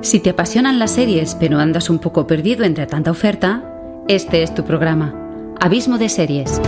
[0.00, 3.64] Si te apasionan las series pero andas un poco perdido entre tanta oferta,
[4.06, 5.12] este es tu programa,
[5.60, 6.60] Abismo de Series.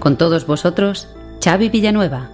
[0.00, 1.06] Con todos vosotros,
[1.40, 2.28] Xavi Villanueva.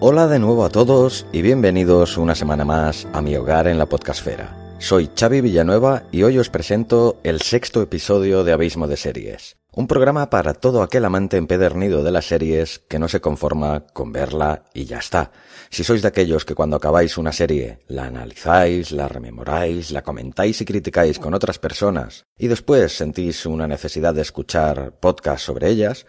[0.00, 3.86] Hola de nuevo a todos y bienvenidos una semana más a mi hogar en la
[3.86, 4.67] podcastfera.
[4.78, 9.56] Soy Xavi Villanueva y hoy os presento el sexto episodio de Abismo de Series.
[9.72, 14.12] Un programa para todo aquel amante empedernido de las series que no se conforma con
[14.12, 15.30] verla y ya está.
[15.70, 20.60] Si sois de aquellos que cuando acabáis una serie la analizáis, la rememoráis, la comentáis
[20.60, 26.06] y criticáis con otras personas y después sentís una necesidad de escuchar podcasts sobre ellas,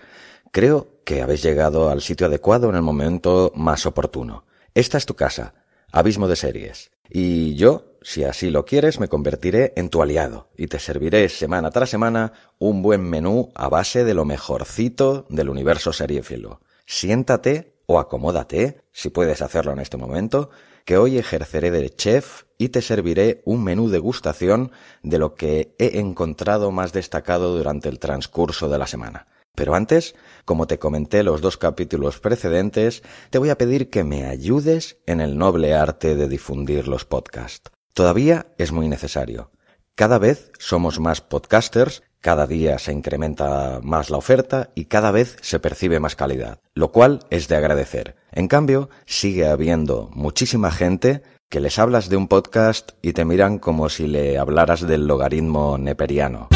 [0.52, 4.46] Creo que habéis llegado al sitio adecuado en el momento más oportuno.
[4.74, 5.54] Esta es tu casa,
[5.92, 6.92] abismo de series.
[7.08, 11.72] Y yo, si así lo quieres, me convertiré en tu aliado y te serviré semana
[11.72, 16.62] tras semana un buen menú a base de lo mejorcito del universo seriéfilo.
[16.86, 20.50] Siéntate o acomódate, si puedes hacerlo en este momento,
[20.86, 24.72] que hoy ejerceré de chef y te serviré un menú degustación
[25.04, 29.28] de lo que he encontrado más destacado durante el transcurso de la semana.
[29.56, 34.26] Pero antes, como te comenté los dos capítulos precedentes, te voy a pedir que me
[34.26, 37.72] ayudes en el noble arte de difundir los podcasts.
[38.00, 39.52] Todavía es muy necesario.
[39.94, 45.36] Cada vez somos más podcasters, cada día se incrementa más la oferta y cada vez
[45.42, 48.16] se percibe más calidad, lo cual es de agradecer.
[48.32, 53.60] En cambio, sigue habiendo muchísima gente que les hablas de un podcast y te miran
[53.60, 56.48] como si le hablaras del logaritmo neperiano.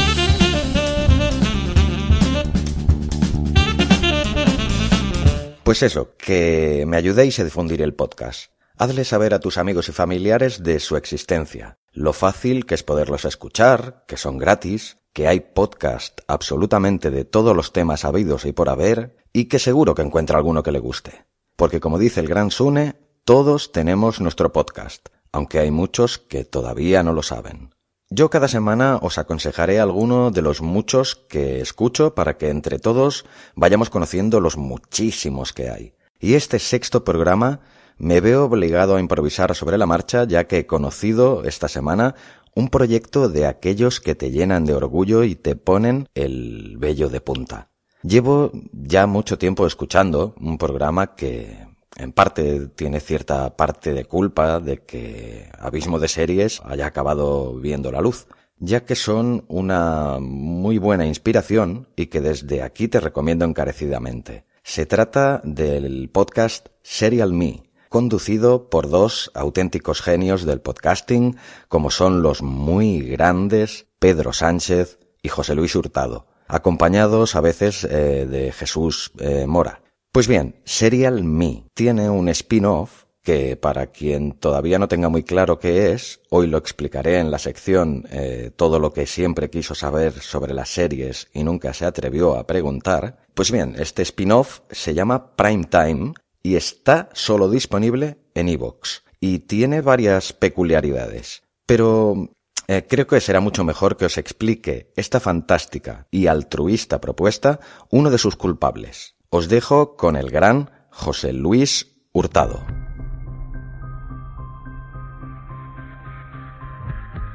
[5.66, 8.53] Pues eso, que me ayudéis a difundir el podcast.
[8.78, 13.24] Hazle saber a tus amigos y familiares de su existencia, lo fácil que es poderlos
[13.24, 18.70] escuchar, que son gratis, que hay podcast absolutamente de todos los temas habidos y por
[18.70, 21.25] haber, y que seguro que encuentra alguno que le guste.
[21.56, 27.03] Porque como dice el gran Sune, todos tenemos nuestro podcast, aunque hay muchos que todavía
[27.03, 27.76] no lo saben.
[28.09, 33.26] Yo cada semana os aconsejaré alguno de los muchos que escucho para que entre todos
[33.56, 35.94] vayamos conociendo los muchísimos que hay.
[36.20, 37.62] Y este sexto programa
[37.98, 42.16] me veo obligado a improvisar sobre la marcha ya que he conocido esta semana
[42.56, 47.22] un proyecto de aquellos que te llenan de orgullo y te ponen el vello de
[47.22, 47.70] punta.
[48.03, 51.66] Llevo ya mucho tiempo escuchando un programa que
[51.96, 57.92] en parte tiene cierta parte de culpa de que Abismo de Series haya acabado viendo
[57.92, 58.28] la luz,
[58.58, 64.46] ya que son una muy buena inspiración y que desde aquí te recomiendo encarecidamente.
[64.64, 71.38] Se trata del podcast Serial Me, conducido por dos auténticos genios del podcasting,
[71.68, 78.26] como son los muy grandes Pedro Sánchez y José Luis Hurtado, acompañados a veces eh,
[78.26, 79.84] de Jesús eh, Mora.
[80.12, 85.59] Pues bien, Serial Me tiene un spin-off que para quien todavía no tenga muy claro
[85.59, 90.14] qué es, hoy lo explicaré en la sección eh, todo lo que siempre quiso saber
[90.14, 93.20] sobre las series y nunca se atrevió a preguntar.
[93.36, 99.40] Pues bien, este spin-off se llama Prime Time y está solo disponible en iVoox y
[99.40, 101.44] tiene varias peculiaridades.
[101.66, 102.30] Pero
[102.68, 108.12] eh, creo que será mucho mejor que os explique esta fantástica y altruista propuesta uno
[108.12, 109.16] de sus culpables.
[109.30, 112.66] Os dejo con el gran José Luis Hurtado.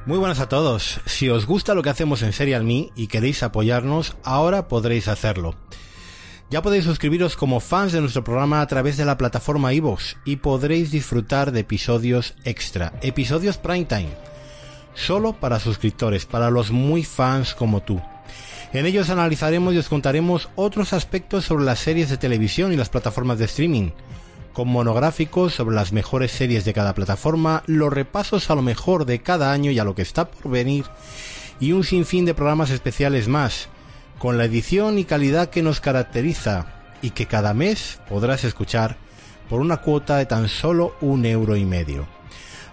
[0.04, 1.00] Muy buenas a todos.
[1.04, 5.54] Si os gusta lo que hacemos en Serial Me y queréis apoyarnos, ahora podréis hacerlo.
[6.50, 10.36] Ya podéis suscribiros como fans de nuestro programa a través de la plataforma iVoox y
[10.36, 14.08] podréis disfrutar de episodios extra, episodios prime time,
[14.94, 18.00] solo para suscriptores, para los muy fans como tú.
[18.72, 22.88] En ellos analizaremos y os contaremos otros aspectos sobre las series de televisión y las
[22.88, 23.90] plataformas de streaming,
[24.54, 29.20] con monográficos sobre las mejores series de cada plataforma, los repasos a lo mejor de
[29.20, 30.86] cada año y a lo que está por venir,
[31.60, 33.68] y un sinfín de programas especiales más,
[34.18, 36.66] con la edición y calidad que nos caracteriza
[37.02, 38.96] y que cada mes podrás escuchar
[39.48, 42.06] por una cuota de tan solo un euro y medio.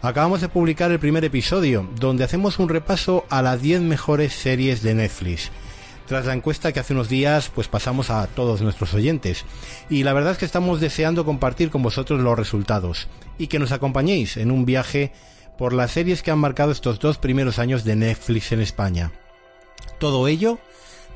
[0.02, 4.84] Acabamos de publicar el primer episodio, donde hacemos un repaso a las 10 mejores series
[4.84, 5.52] de Netflix
[6.08, 9.46] tras la encuesta que hace unos días pues pasamos a todos nuestros oyentes.
[9.90, 13.08] Y la verdad es que estamos deseando compartir con vosotros los resultados
[13.38, 15.12] y que nos acompañéis en un viaje
[15.58, 19.12] por las series que han marcado estos dos primeros años de Netflix en España.
[20.00, 20.60] Todo ello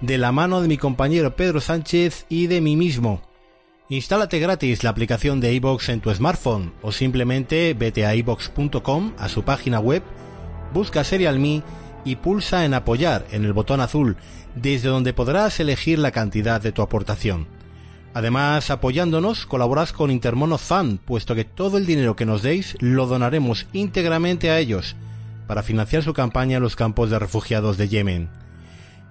[0.01, 3.22] de la mano de mi compañero Pedro Sánchez y de mí mismo.
[3.90, 9.30] Instálate gratis la aplicación de iBox en tu smartphone o simplemente vete a ibox.com a
[9.30, 10.04] su página web
[10.74, 11.63] Busca Serial Me
[12.06, 14.16] y pulsa en apoyar en el botón azul,
[14.56, 17.48] desde donde podrás elegir la cantidad de tu aportación.
[18.13, 23.06] Además, apoyándonos, colaboras con Intermono Fan, puesto que todo el dinero que nos deis lo
[23.06, 24.95] donaremos íntegramente a ellos,
[25.48, 28.30] para financiar su campaña en los campos de refugiados de Yemen.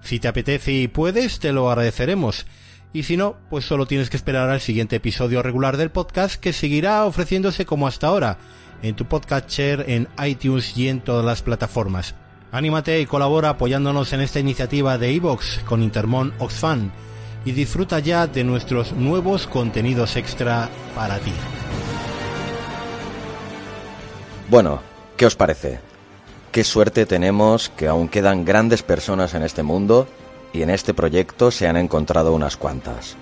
[0.01, 2.45] Si te apetece y puedes, te lo agradeceremos.
[2.91, 6.53] Y si no, pues solo tienes que esperar al siguiente episodio regular del podcast que
[6.53, 8.37] seguirá ofreciéndose como hasta ahora,
[8.81, 12.15] en tu podcast share, en iTunes y en todas las plataformas.
[12.51, 16.91] Anímate y colabora apoyándonos en esta iniciativa de Evox con Intermon Oxfam
[17.45, 21.33] y disfruta ya de nuestros nuevos contenidos extra para ti.
[24.49, 24.81] Bueno,
[25.15, 25.88] ¿qué os parece?
[26.51, 30.07] Qué suerte tenemos que aún quedan grandes personas en este mundo
[30.51, 33.15] y en este proyecto se han encontrado unas cuantas.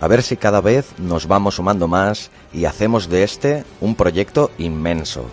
[0.00, 4.52] A ver si cada vez nos vamos sumando más y hacemos de este un proyecto
[4.58, 5.24] inmenso,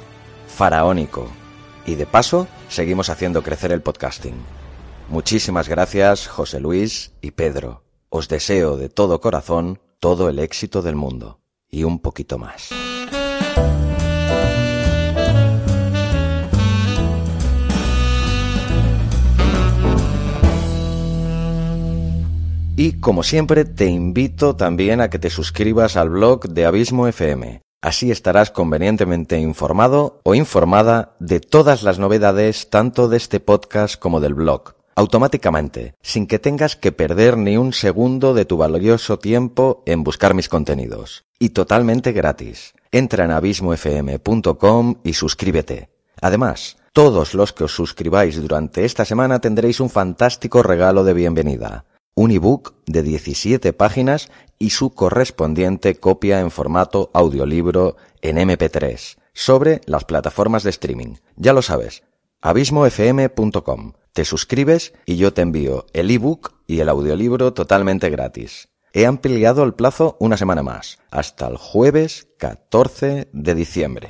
[0.47, 1.27] faraónico.
[1.85, 4.35] Y de paso, seguimos haciendo crecer el podcasting.
[5.09, 7.83] Muchísimas gracias, José Luis y Pedro.
[8.09, 12.71] Os deseo de todo corazón todo el éxito del mundo y un poquito más.
[22.77, 27.61] Y como siempre te invito también a que te suscribas al blog de Abismo FM.
[27.81, 34.19] Así estarás convenientemente informado o informada de todas las novedades tanto de este podcast como
[34.19, 39.81] del blog, automáticamente, sin que tengas que perder ni un segundo de tu valioso tiempo
[39.85, 41.23] en buscar mis contenidos.
[41.39, 42.73] Y totalmente gratis.
[42.91, 45.91] Entra en abismofm.com y suscríbete.
[46.19, 51.85] Además, todos los que os suscribáis durante esta semana tendréis un fantástico regalo de bienvenida
[52.15, 59.81] un ebook de 17 páginas y su correspondiente copia en formato audiolibro en MP3 sobre
[59.85, 61.15] las plataformas de streaming.
[61.35, 62.03] Ya lo sabes,
[62.41, 63.93] abismofm.com.
[64.13, 68.69] Te suscribes y yo te envío el ebook y el audiolibro totalmente gratis.
[68.93, 74.07] He ampliado el plazo una semana más, hasta el jueves 14 de diciembre.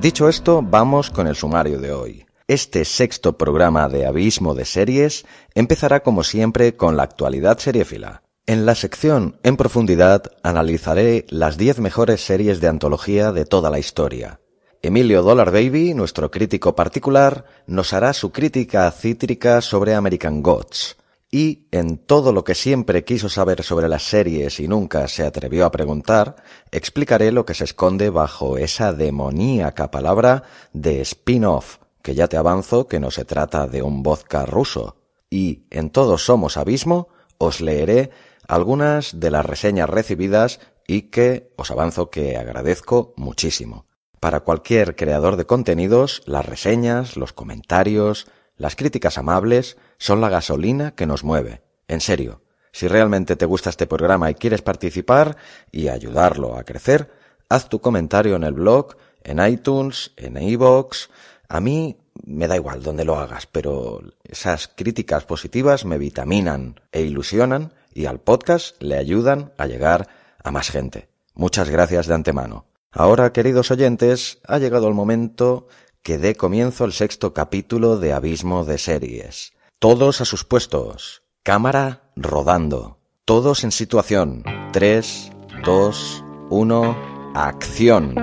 [0.00, 2.24] Dicho esto, vamos con el sumario de hoy.
[2.48, 8.22] Este sexto programa de Abismo de Series empezará como siempre con la actualidad seriéfila.
[8.46, 13.78] En la sección En profundidad analizaré las 10 mejores series de antología de toda la
[13.78, 14.40] historia.
[14.80, 20.96] Emilio Dollar Baby, nuestro crítico particular, nos hará su crítica cítrica sobre American Gods,
[21.30, 25.64] y en todo lo que siempre quiso saber sobre las series y nunca se atrevió
[25.64, 26.36] a preguntar,
[26.72, 30.42] explicaré lo que se esconde bajo esa demoníaca palabra
[30.72, 34.96] de spin-off, que ya te avanzo que no se trata de un vodka ruso.
[35.30, 38.10] Y en Todos Somos Abismo os leeré
[38.48, 43.86] algunas de las reseñas recibidas y que os avanzo que agradezco muchísimo.
[44.18, 50.92] Para cualquier creador de contenidos, las reseñas, los comentarios, las críticas amables son la gasolina
[50.96, 51.62] que nos mueve.
[51.86, 52.40] En serio,
[52.72, 55.36] si realmente te gusta este programa y quieres participar
[55.70, 57.12] y ayudarlo a crecer,
[57.48, 61.08] haz tu comentario en el blog, en iTunes, en iVoox.
[61.48, 67.02] A mí me da igual donde lo hagas, pero esas críticas positivas me vitaminan e
[67.02, 70.08] ilusionan y al podcast le ayudan a llegar
[70.42, 71.08] a más gente.
[71.34, 72.64] Muchas gracias de antemano.
[72.90, 75.68] Ahora, queridos oyentes, ha llegado el momento
[76.02, 79.52] que dé comienzo el sexto capítulo de Abismo de Series.
[79.82, 81.22] Todos a sus puestos.
[81.42, 82.98] Cámara rodando.
[83.24, 84.44] Todos en situación.
[84.74, 85.32] 3,
[85.64, 88.14] 2, 1, acción.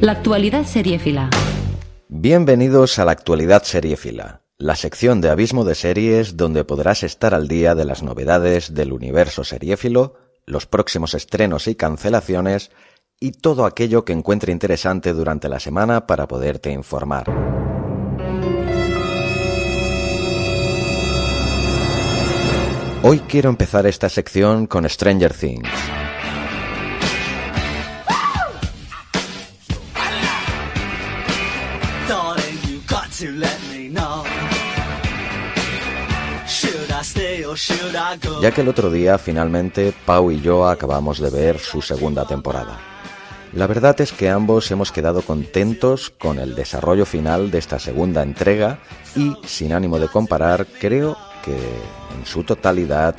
[0.00, 1.28] La actualidad seriéfila.
[2.08, 7.46] Bienvenidos a la actualidad seriéfila la sección de Abismo de Series donde podrás estar al
[7.46, 10.14] día de las novedades del universo seriéfilo,
[10.46, 12.70] los próximos estrenos y cancelaciones
[13.20, 17.26] y todo aquello que encuentre interesante durante la semana para poderte informar.
[23.02, 25.95] Hoy quiero empezar esta sección con Stranger Things.
[38.42, 42.78] Ya que el otro día finalmente Pau y yo acabamos de ver su segunda temporada.
[43.52, 48.22] La verdad es que ambos hemos quedado contentos con el desarrollo final de esta segunda
[48.22, 48.78] entrega
[49.14, 53.14] y, sin ánimo de comparar, creo que en su totalidad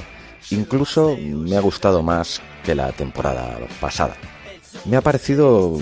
[0.52, 4.16] incluso me ha gustado más que la temporada pasada.
[4.86, 5.80] Me ha parecido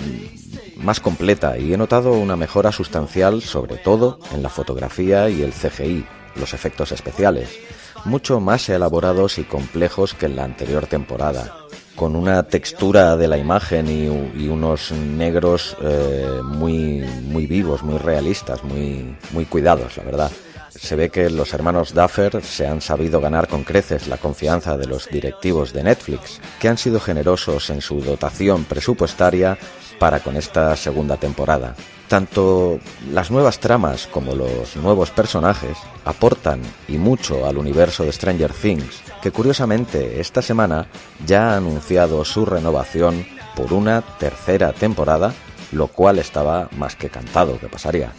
[0.76, 5.52] más completa y he notado una mejora sustancial sobre todo en la fotografía y el
[5.52, 7.58] CGI, los efectos especiales,
[8.06, 11.54] mucho más elaborados y complejos que en la anterior temporada,
[11.94, 18.62] con una textura de la imagen y, unos negros eh, muy, muy vivos, muy realistas,
[18.64, 20.32] muy, muy cuidados, la verdad
[20.76, 24.86] se ve que los hermanos Duffer se han sabido ganar con creces la confianza de
[24.86, 29.56] los directivos de Netflix, que han sido generosos en su dotación presupuestaria
[29.98, 31.74] para con esta segunda temporada.
[32.08, 32.78] Tanto
[33.10, 39.02] las nuevas tramas como los nuevos personajes aportan y mucho al universo de Stranger Things,
[39.20, 40.86] que curiosamente esta semana
[41.26, 45.34] ya ha anunciado su renovación por una tercera temporada,
[45.72, 48.12] lo cual estaba más que cantado que pasaría.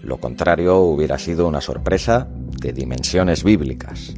[0.00, 4.14] Lo contrario hubiera sido una sorpresa de dimensiones bíblicas.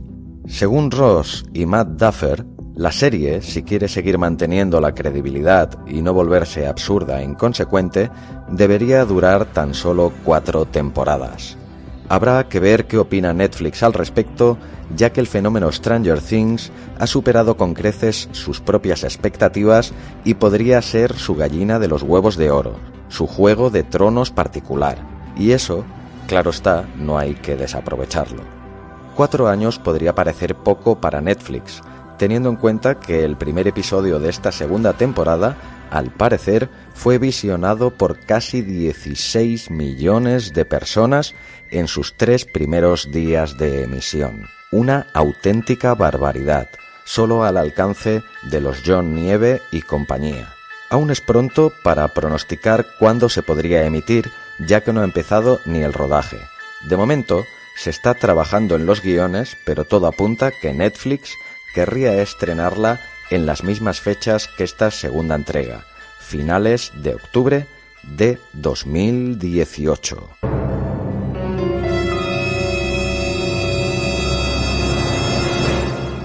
[0.47, 2.45] Según Ross y Matt Duffer,
[2.77, 8.11] la serie, si quiere seguir manteniendo la credibilidad y no volverse absurda e inconsecuente,
[8.49, 11.57] debería durar tan solo cuatro temporadas.
[12.11, 14.59] Habrá que ver qué opina Netflix al respecto,
[14.95, 20.83] ya que el fenómeno Stranger Things ha superado con creces sus propias expectativas y podría
[20.83, 22.77] ser su gallina de los huevos de oro,
[23.09, 24.99] su juego de tronos particular.
[25.35, 25.87] Y eso,
[26.27, 28.43] claro está, no hay que desaprovecharlo.
[29.17, 31.81] Cuatro años podría parecer poco para Netflix,
[32.19, 35.57] teniendo en cuenta que el primer episodio de esta segunda temporada,
[35.91, 41.35] al parecer, fue visionado por casi 16 millones de personas
[41.71, 44.47] en sus tres primeros días de emisión.
[44.73, 46.69] Una auténtica barbaridad,
[47.05, 50.53] solo al alcance de los John Nieve y compañía.
[50.91, 55.83] Aún es pronto para pronosticar cuándo se podría emitir, ya que no ha empezado ni
[55.83, 56.39] el rodaje.
[56.89, 57.45] De momento,
[57.77, 61.35] se está trabajando en los guiones, pero todo apunta que Netflix
[61.77, 65.85] querría estrenarla en las mismas fechas que esta segunda entrega,
[66.19, 67.67] finales de octubre
[68.17, 70.27] de 2018.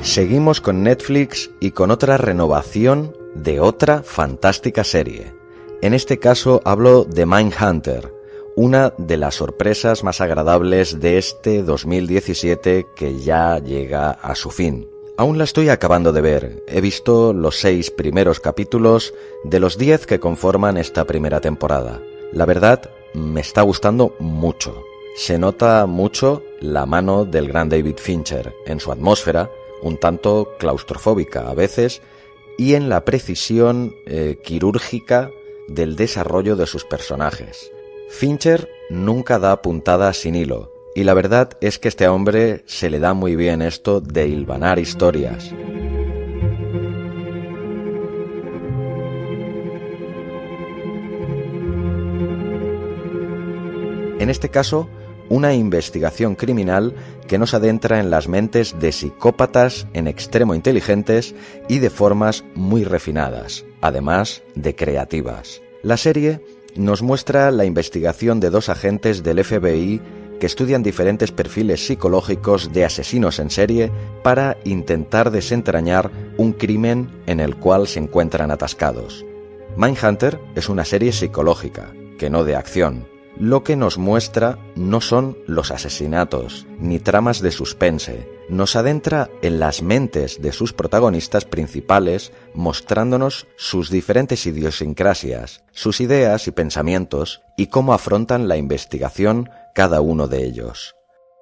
[0.02, 5.36] Seguimos con Netflix y con otra renovación de otra fantástica serie.
[5.82, 8.14] En este caso hablo de Mindhunter,
[8.56, 14.88] una de las sorpresas más agradables de este 2017 que ya llega a su fin.
[15.18, 16.64] Aún la estoy acabando de ver.
[16.68, 19.14] He visto los seis primeros capítulos
[19.44, 22.02] de los diez que conforman esta primera temporada.
[22.32, 24.84] La verdad, me está gustando mucho.
[25.16, 29.52] Se nota mucho la mano del gran David Fincher en su atmósfera,
[29.82, 32.02] un tanto claustrofóbica a veces,
[32.58, 35.32] y en la precisión eh, quirúrgica
[35.68, 37.72] del desarrollo de sus personajes.
[38.10, 43.00] Fincher nunca da puntada sin hilo, y la verdad es que este hombre se le
[43.00, 45.54] da muy bien esto de hilvanar historias.
[54.20, 54.88] En este caso,
[55.30, 56.94] una investigación criminal
[57.28, 61.34] que nos adentra en las mentes de psicópatas en extremo inteligentes
[61.70, 65.62] y de formas muy refinadas, además de creativas.
[65.82, 66.42] La serie
[66.76, 70.02] nos muestra la investigación de dos agentes del FBI
[70.42, 73.92] que estudian diferentes perfiles psicológicos de asesinos en serie
[74.24, 79.24] para intentar desentrañar un crimen en el cual se encuentran atascados.
[79.78, 83.08] Mindhunter es una serie psicológica, que no de acción.
[83.38, 88.28] Lo que nos muestra no son los asesinatos, ni tramas de suspense.
[88.50, 96.48] Nos adentra en las mentes de sus protagonistas principales, mostrándonos sus diferentes idiosincrasias, sus ideas
[96.48, 100.96] y pensamientos, y cómo afrontan la investigación cada uno de ellos.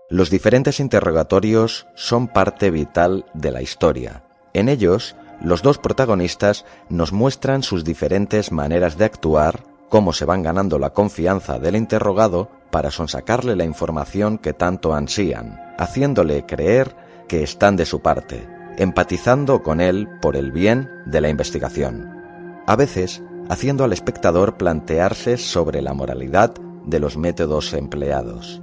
[0.10, 4.24] Los diferentes interrogatorios son parte vital de la historia.
[4.54, 10.44] En ellos, los dos protagonistas nos muestran sus diferentes maneras de actuar, cómo se van
[10.44, 16.96] ganando la confianza del interrogado para sonsacarle la información que tanto ansían, haciéndole creer
[17.28, 22.20] que están de su parte, empatizando con él por el bien de la investigación.
[22.66, 26.54] A veces, haciendo al espectador plantearse sobre la moralidad
[26.86, 28.62] de los métodos empleados.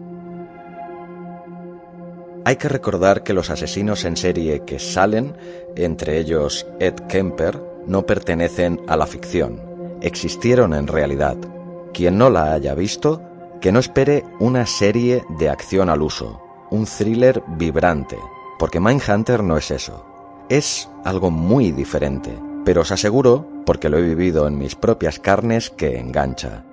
[2.44, 5.36] Hay que recordar que los asesinos en serie que salen,
[5.74, 9.60] entre ellos Ed Kemper, no pertenecen a la ficción,
[10.00, 11.36] existieron en realidad.
[11.92, 13.20] Quien no la haya visto,
[13.60, 18.18] que no espere una serie de acción al uso, un thriller vibrante,
[18.58, 20.04] porque Mindhunter no es eso.
[20.48, 25.70] Es algo muy diferente, pero os aseguro, porque lo he vivido en mis propias carnes,
[25.70, 26.64] que engancha.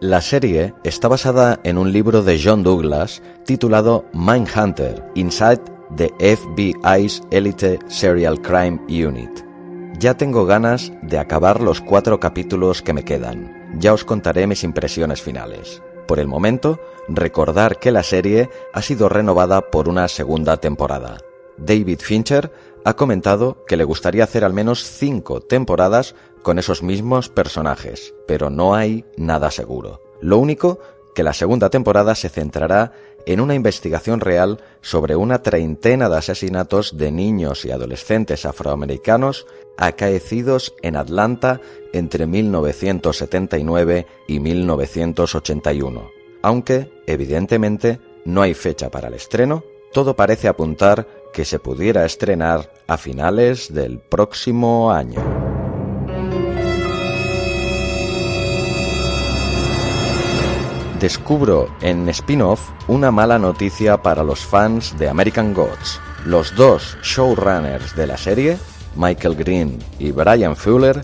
[0.00, 5.60] La serie está basada en un libro de John Douglas titulado Mindhunter, Inside
[5.94, 9.44] the FBI's Elite Serial Crime Unit.
[9.98, 13.78] Ya tengo ganas de acabar los cuatro capítulos que me quedan.
[13.78, 15.82] ya os contaré mis impresiones finales.
[16.08, 21.18] Por el momento, recordar que la serie ha sido renovada por una segunda temporada.
[21.58, 22.50] David Fincher
[22.86, 28.50] ha comentado que le gustaría hacer al menos cinco temporadas con esos mismos personajes, pero
[28.50, 30.02] no hay nada seguro.
[30.20, 30.80] Lo único
[31.14, 32.92] que la segunda temporada se centrará
[33.26, 40.74] en una investigación real sobre una treintena de asesinatos de niños y adolescentes afroamericanos acaecidos
[40.82, 41.60] en Atlanta
[41.92, 46.10] entre 1979 y 1981.
[46.42, 52.72] Aunque, evidentemente, no hay fecha para el estreno, todo parece apuntar que se pudiera estrenar
[52.86, 55.39] a finales del próximo año.
[61.00, 65.98] Descubro en spin-off una mala noticia para los fans de American Gods.
[66.26, 68.58] Los dos showrunners de la serie,
[68.96, 71.02] Michael Green y Brian Fuller,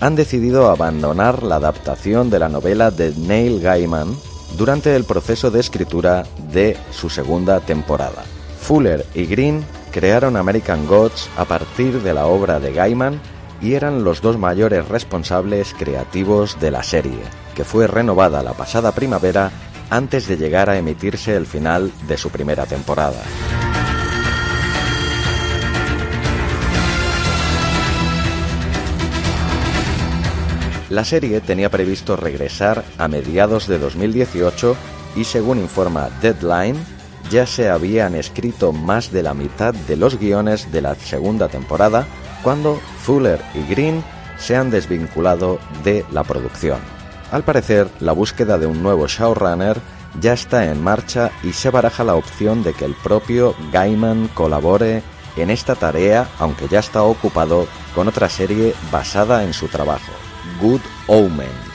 [0.00, 4.16] han decidido abandonar la adaptación de la novela de Neil Gaiman
[4.56, 8.24] durante el proceso de escritura de su segunda temporada.
[8.58, 13.20] Fuller y Green crearon American Gods a partir de la obra de Gaiman
[13.60, 17.20] y eran los dos mayores responsables creativos de la serie,
[17.54, 19.50] que fue renovada la pasada primavera
[19.90, 23.22] antes de llegar a emitirse el final de su primera temporada.
[30.90, 34.76] La serie tenía previsto regresar a mediados de 2018
[35.16, 36.76] y según informa Deadline,
[37.30, 42.06] ya se habían escrito más de la mitad de los guiones de la segunda temporada
[42.44, 44.02] cuando Fuller y Green
[44.38, 46.78] se han desvinculado de la producción.
[47.30, 49.78] Al parecer, la búsqueda de un nuevo showrunner
[50.20, 55.02] ya está en marcha y se baraja la opción de que el propio Gaiman colabore
[55.36, 60.12] en esta tarea, aunque ya está ocupado con otra serie basada en su trabajo,
[60.60, 61.74] Good Omens.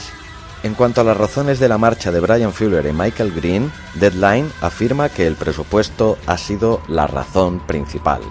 [0.63, 4.51] En cuanto a las razones de la marcha de Brian Fuller y Michael Green, Deadline
[4.61, 8.21] afirma que el presupuesto ha sido la razón principal.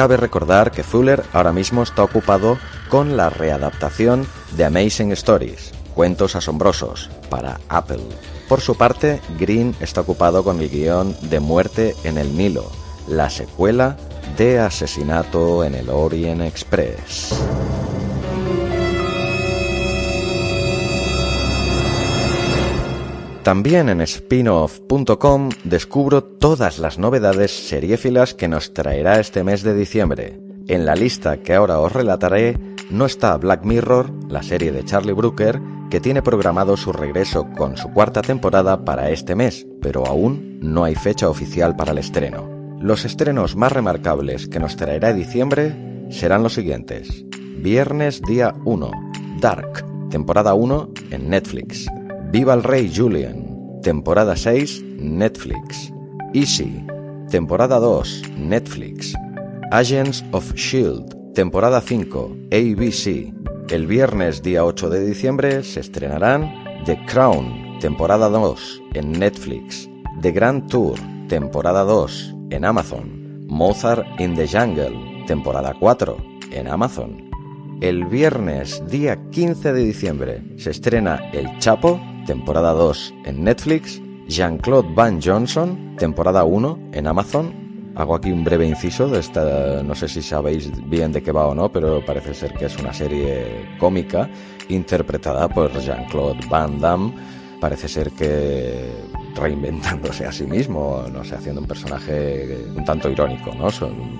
[0.00, 2.56] Cabe recordar que Fuller ahora mismo está ocupado
[2.88, 8.00] con la readaptación de Amazing Stories, Cuentos Asombrosos, para Apple.
[8.48, 12.64] Por su parte, Green está ocupado con el guion de Muerte en el Nilo,
[13.08, 13.98] la secuela
[14.38, 17.34] de Asesinato en el Orient Express.
[23.50, 30.40] También en spinoff.com descubro todas las novedades seriéfilas que nos traerá este mes de diciembre.
[30.68, 32.60] En la lista que ahora os relataré
[32.90, 35.60] no está Black Mirror, la serie de Charlie Brooker,
[35.90, 40.84] que tiene programado su regreso con su cuarta temporada para este mes, pero aún no
[40.84, 42.48] hay fecha oficial para el estreno.
[42.78, 47.24] Los estrenos más remarcables que nos traerá diciembre serán los siguientes.
[47.56, 48.92] Viernes día 1,
[49.40, 51.88] Dark, temporada 1 en Netflix.
[52.32, 55.92] Viva el Rey Julian, temporada 6, Netflix.
[56.32, 56.86] Easy,
[57.28, 59.14] temporada 2, Netflix.
[59.72, 63.34] Agents of Shield, temporada 5, ABC.
[63.68, 69.90] El viernes día 8 de diciembre se estrenarán The Crown, temporada 2, en Netflix.
[70.22, 73.44] The Grand Tour, temporada 2, en Amazon.
[73.48, 76.16] Mozart in the Jungle, temporada 4,
[76.52, 77.29] en Amazon.
[77.80, 84.92] El viernes día 15 de diciembre se estrena El Chapo, temporada 2 en Netflix, Jean-Claude
[84.94, 87.92] Van Johnson, temporada 1 en Amazon.
[87.96, 91.46] Hago aquí un breve inciso de esta, no sé si sabéis bien de qué va
[91.46, 94.28] o no, pero parece ser que es una serie cómica
[94.68, 97.14] interpretada por Jean-Claude Van Damme.
[97.60, 98.90] Parece ser que
[99.34, 103.68] reinventándose a sí mismo, no sé, haciendo un personaje un tanto irónico, ¿no?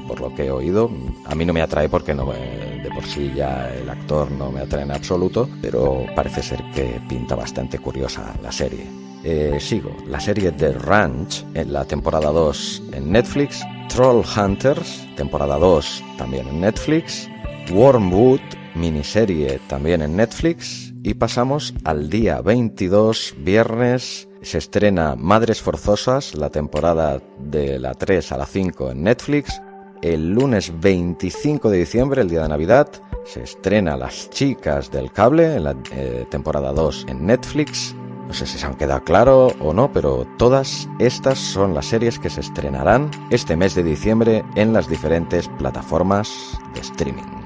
[0.07, 0.91] Por lo que he oído,
[1.25, 4.51] a mí no me atrae porque no me de por sí ya el actor no
[4.51, 8.87] me atrae en absoluto, pero parece ser que pinta bastante curiosa la serie.
[9.23, 15.59] Eh, sigo, la serie The Ranch en la temporada 2 en Netflix, Troll Hunters, temporada
[15.59, 17.29] 2 también en Netflix,
[17.71, 18.41] Wormwood,
[18.75, 26.51] miniserie también en Netflix, y pasamos al día 22, viernes, se estrena Madres Forzosas, la
[26.51, 29.61] temporada de la 3 a la 5 en Netflix,
[30.03, 32.89] el lunes 25 de diciembre, el día de Navidad,
[33.25, 37.95] se estrena Las Chicas del Cable en la eh, temporada 2 en Netflix.
[38.27, 42.19] No sé si se han quedado claro o no, pero todas estas son las series
[42.19, 47.40] que se estrenarán este mes de diciembre en las diferentes plataformas de streaming.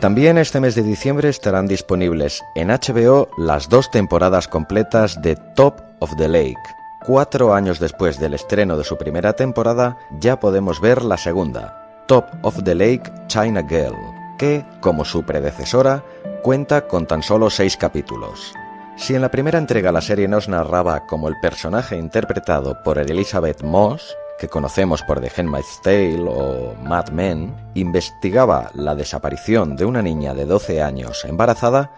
[0.00, 5.80] También este mes de diciembre estarán disponibles en HBO las dos temporadas completas de Top
[6.00, 6.60] of the Lake.
[7.06, 12.26] Cuatro años después del estreno de su primera temporada, ya podemos ver la segunda, Top
[12.42, 13.96] of the Lake China Girl,
[14.38, 16.04] que, como su predecesora,
[16.42, 18.52] cuenta con tan solo seis capítulos.
[18.96, 23.62] Si en la primera entrega la serie nos narraba como el personaje interpretado por Elizabeth
[23.62, 30.02] Moss, que conocemos por The Handmaid's Tale o Mad Men, investigaba la desaparición de una
[30.02, 31.92] niña de 12 años embarazada,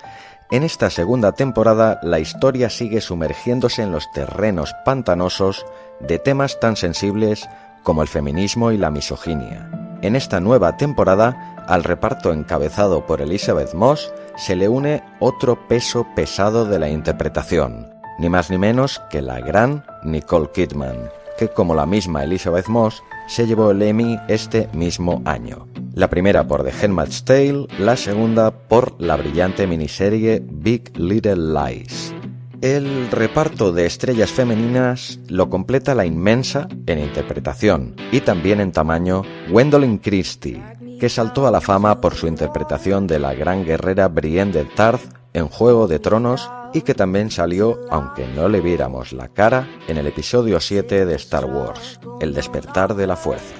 [0.50, 5.66] en esta segunda temporada la historia sigue sumergiéndose en los terrenos pantanosos
[6.00, 7.46] de temas tan sensibles
[7.82, 9.70] como el feminismo y la misoginia.
[10.00, 16.06] En esta nueva temporada, al reparto encabezado por Elizabeth Moss se le une otro peso
[16.14, 21.74] pesado de la interpretación, ni más ni menos que la gran Nicole Kidman, que como
[21.74, 25.68] la misma Elizabeth Moss se llevó el Emmy este mismo año.
[25.94, 32.14] La primera por The Handmaid's Tale, la segunda por la brillante miniserie Big Little Lies.
[32.60, 39.22] El reparto de estrellas femeninas lo completa la inmensa en interpretación y también en tamaño
[39.48, 40.60] Gwendolyn Christie,
[40.98, 45.14] que saltó a la fama por su interpretación de la gran guerrera Brienne de Tarth
[45.34, 49.96] en Juego de Tronos y que también salió, aunque no le viéramos la cara, en
[49.96, 53.54] el episodio 7 de Star Wars, El despertar de la fuerza.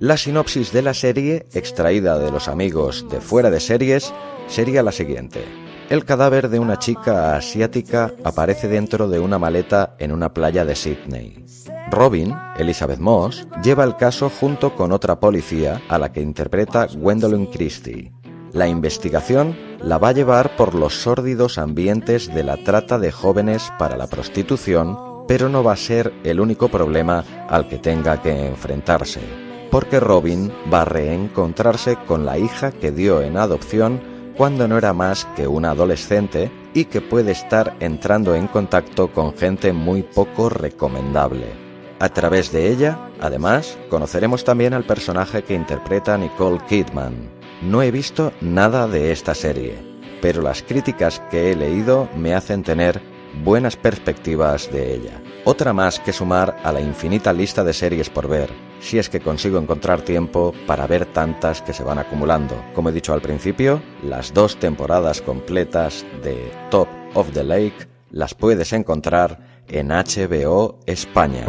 [0.00, 4.12] La sinopsis de la serie, extraída de los amigos de fuera de series,
[4.48, 5.44] sería la siguiente.
[5.88, 10.74] El cadáver de una chica asiática aparece dentro de una maleta en una playa de
[10.74, 11.44] Sydney.
[11.90, 17.46] Robin, Elizabeth Moss, lleva el caso junto con otra policía a la que interpreta Gwendolyn
[17.46, 18.12] Christie.
[18.54, 23.72] La investigación la va a llevar por los sórdidos ambientes de la trata de jóvenes
[23.80, 28.46] para la prostitución, pero no va a ser el único problema al que tenga que
[28.46, 29.18] enfrentarse,
[29.72, 34.00] porque Robin va a reencontrarse con la hija que dio en adopción
[34.36, 39.36] cuando no era más que una adolescente y que puede estar entrando en contacto con
[39.36, 41.46] gente muy poco recomendable.
[41.98, 47.33] A través de ella, además, conoceremos también al personaje que interpreta Nicole Kidman,
[47.64, 49.74] no he visto nada de esta serie,
[50.20, 53.00] pero las críticas que he leído me hacen tener
[53.42, 55.22] buenas perspectivas de ella.
[55.44, 58.50] Otra más que sumar a la infinita lista de series por ver,
[58.80, 62.62] si es que consigo encontrar tiempo para ver tantas que se van acumulando.
[62.74, 68.34] Como he dicho al principio, las dos temporadas completas de Top of the Lake las
[68.34, 71.46] puedes encontrar en HBO España.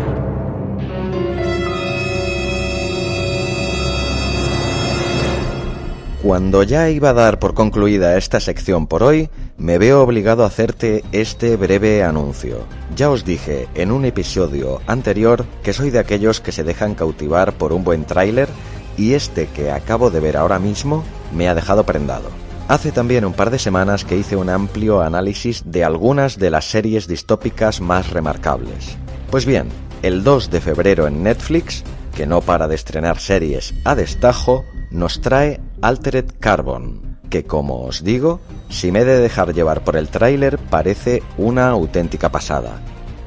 [6.25, 10.47] Cuando ya iba a dar por concluida esta sección por hoy, me veo obligado a
[10.47, 12.65] hacerte este breve anuncio.
[12.95, 17.53] Ya os dije en un episodio anterior que soy de aquellos que se dejan cautivar
[17.53, 18.49] por un buen tráiler
[18.97, 22.31] y este que acabo de ver ahora mismo me ha dejado prendado.
[22.69, 26.65] Hace también un par de semanas que hice un amplio análisis de algunas de las
[26.65, 28.97] series distópicas más remarcables.
[29.29, 29.69] Pues bien,
[30.01, 31.83] el 2 de febrero en Netflix,
[32.15, 38.03] que no para de estrenar series a destajo, nos trae Altered Carbon, que como os
[38.03, 42.81] digo, si me he de dejar llevar por el tráiler parece una auténtica pasada.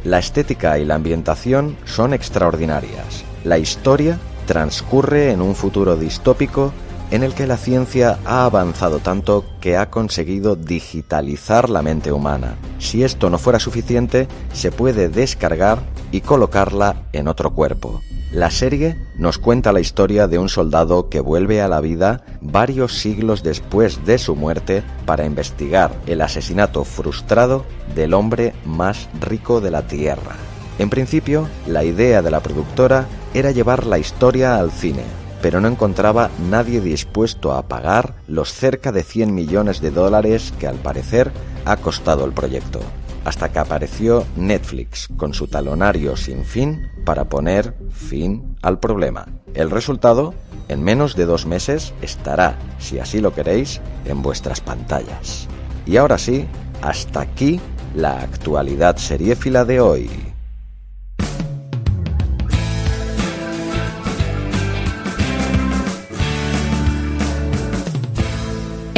[0.04, 3.24] La estética y la ambientación son extraordinarias.
[3.44, 6.72] La historia transcurre en un futuro distópico
[7.10, 12.56] en el que la ciencia ha avanzado tanto que ha conseguido digitalizar la mente humana.
[12.78, 15.78] Si esto no fuera suficiente, se puede descargar
[16.12, 18.02] y colocarla en otro cuerpo.
[18.32, 22.98] La serie nos cuenta la historia de un soldado que vuelve a la vida varios
[22.98, 29.70] siglos después de su muerte para investigar el asesinato frustrado del hombre más rico de
[29.70, 30.36] la Tierra.
[30.78, 35.04] En principio, la idea de la productora era llevar la historia al cine,
[35.42, 40.66] pero no encontraba nadie dispuesto a pagar los cerca de 100 millones de dólares que
[40.66, 41.30] al parecer
[41.64, 42.80] ha costado el proyecto
[43.28, 49.26] hasta que apareció Netflix con su talonario sin fin para poner fin al problema.
[49.52, 50.32] El resultado,
[50.68, 55.46] en menos de dos meses, estará, si así lo queréis, en vuestras pantallas.
[55.84, 56.46] Y ahora sí,
[56.80, 57.60] hasta aquí
[57.94, 60.27] la actualidad seriéfila de hoy.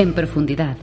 [0.01, 0.79] En profundidad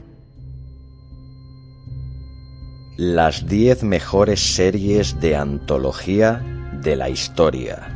[2.96, 6.40] las 10 mejores series de antología
[6.84, 7.88] de la historia.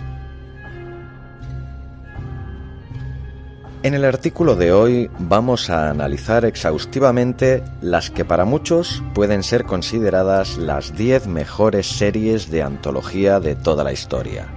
[3.84, 9.62] En el artículo de hoy vamos a analizar exhaustivamente las que para muchos pueden ser
[9.62, 14.48] consideradas las 10 mejores series de antología de toda la historia.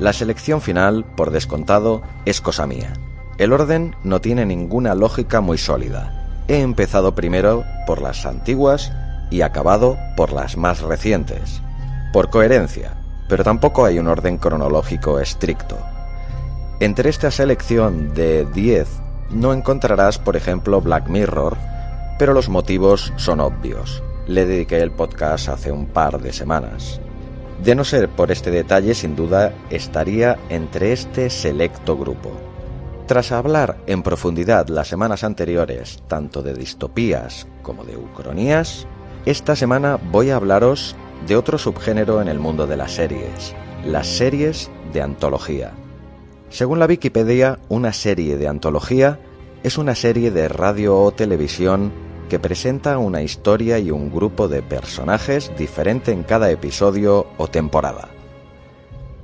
[0.00, 2.94] La selección final, por descontado, es cosa mía.
[3.40, 6.44] El orden no tiene ninguna lógica muy sólida.
[6.46, 8.92] He empezado primero por las antiguas
[9.30, 11.62] y acabado por las más recientes,
[12.12, 12.92] por coherencia,
[13.30, 15.78] pero tampoco hay un orden cronológico estricto.
[16.80, 18.86] Entre esta selección de 10
[19.30, 21.56] no encontrarás, por ejemplo, Black Mirror,
[22.18, 24.02] pero los motivos son obvios.
[24.26, 27.00] Le dediqué el podcast hace un par de semanas.
[27.64, 32.49] De no ser por este detalle, sin duda estaría entre este selecto grupo.
[33.10, 38.86] Tras hablar en profundidad las semanas anteriores tanto de distopías como de ucronías,
[39.26, 40.94] esta semana voy a hablaros
[41.26, 43.52] de otro subgénero en el mundo de las series,
[43.84, 45.72] las series de antología.
[46.50, 49.18] Según la Wikipedia, una serie de antología
[49.64, 51.90] es una serie de radio o televisión
[52.28, 58.19] que presenta una historia y un grupo de personajes diferente en cada episodio o temporada.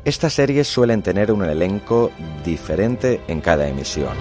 [0.07, 2.13] Estas series suelen tener un elenco
[2.45, 4.15] diferente en cada emisión.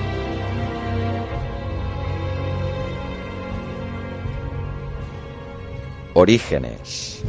[6.15, 7.21] Orígenes.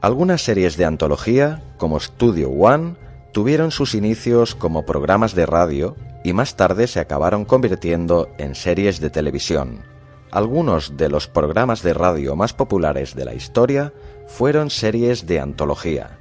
[0.00, 2.94] Algunas series de antología, como Studio One,
[3.32, 9.00] tuvieron sus inicios como programas de radio y más tarde se acabaron convirtiendo en series
[9.00, 9.82] de televisión.
[10.30, 13.92] Algunos de los programas de radio más populares de la historia
[14.28, 16.18] fueron series de antología.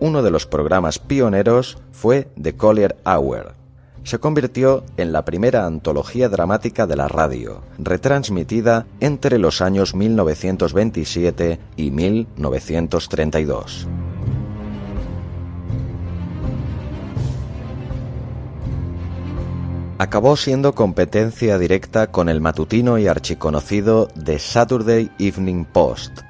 [0.00, 3.54] Uno de los programas pioneros fue The Collier Hour.
[4.04, 11.58] Se convirtió en la primera antología dramática de la radio, retransmitida entre los años 1927
[11.76, 13.88] y 1932.
[19.98, 26.20] acabó siendo competencia directa con el matutino y archiconocido The Saturday Evening Post.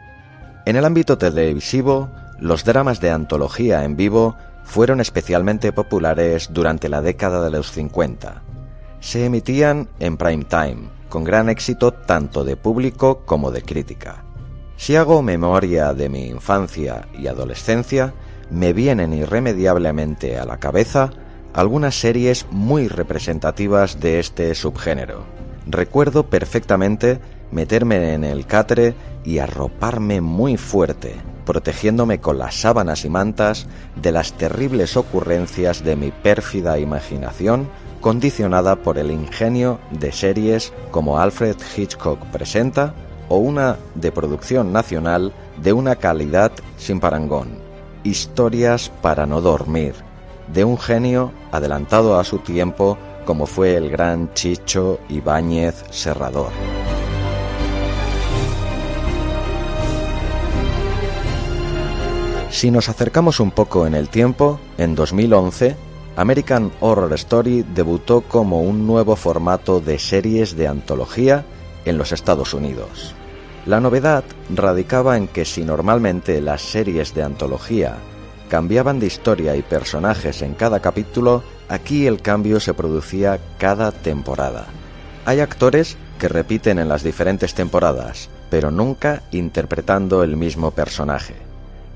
[0.64, 7.00] En el ámbito televisivo, los dramas de antología en vivo fueron especialmente populares durante la
[7.00, 8.42] década de los 50.
[9.00, 14.24] Se emitían en prime time, con gran éxito tanto de público como de crítica.
[14.76, 18.14] Si hago memoria de mi infancia y adolescencia,
[18.50, 21.10] me vienen irremediablemente a la cabeza
[21.52, 25.24] algunas series muy representativas de este subgénero.
[25.66, 27.20] Recuerdo perfectamente
[27.50, 28.94] meterme en el catre
[29.28, 31.14] y arroparme muy fuerte,
[31.44, 37.68] protegiéndome con las sábanas y mantas de las terribles ocurrencias de mi pérfida imaginación
[38.00, 42.94] condicionada por el ingenio de series como Alfred Hitchcock presenta
[43.28, 47.58] o una de producción nacional de una calidad sin parangón.
[48.04, 49.94] Historias para no dormir,
[50.54, 56.48] de un genio adelantado a su tiempo como fue el gran Chicho Ibáñez Serrador.
[62.50, 65.76] Si nos acercamos un poco en el tiempo, en 2011,
[66.16, 71.44] American Horror Story debutó como un nuevo formato de series de antología
[71.84, 73.14] en los Estados Unidos.
[73.66, 77.96] La novedad radicaba en que si normalmente las series de antología
[78.48, 84.66] cambiaban de historia y personajes en cada capítulo, aquí el cambio se producía cada temporada.
[85.26, 91.47] Hay actores que repiten en las diferentes temporadas, pero nunca interpretando el mismo personaje.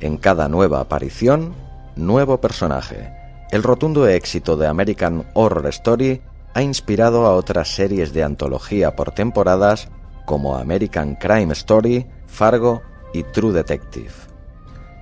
[0.02, 1.54] En cada nueva aparición,
[1.94, 3.12] nuevo personaje.
[3.52, 6.20] El rotundo éxito de American Horror Story
[6.54, 9.90] ha inspirado a otras series de antología por temporadas
[10.26, 12.82] como American Crime Story, Fargo
[13.14, 14.10] y True Detective.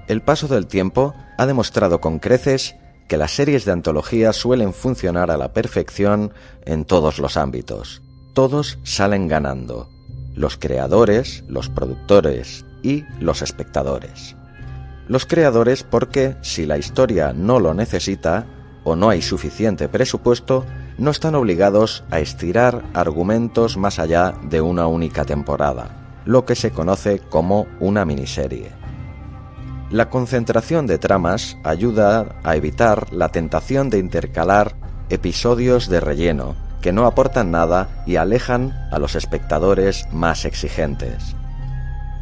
[0.06, 2.76] El paso del tiempo ha demostrado con creces
[3.08, 6.34] que las series de antología suelen funcionar a la perfección
[6.66, 8.02] en todos los ámbitos.
[8.34, 9.88] Todos salen ganando.
[10.34, 14.36] Los creadores, los productores y los espectadores.
[15.08, 18.46] Los creadores porque si la historia no lo necesita
[18.84, 20.64] o no hay suficiente presupuesto,
[20.98, 26.70] no están obligados a estirar argumentos más allá de una única temporada, lo que se
[26.70, 28.70] conoce como una miniserie.
[29.90, 34.76] La concentración de tramas ayuda a evitar la tentación de intercalar
[35.08, 41.34] episodios de relleno que no aportan nada y alejan a los espectadores más exigentes.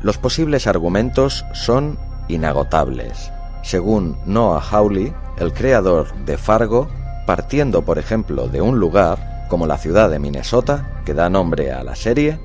[0.03, 3.33] Los posibles argumentos son inagotables.
[3.63, 6.89] Según Noah Hawley, el creador de Fargo,
[7.27, 11.83] partiendo por ejemplo de un lugar, como la ciudad de Minnesota, que da nombre a
[11.83, 12.39] la serie,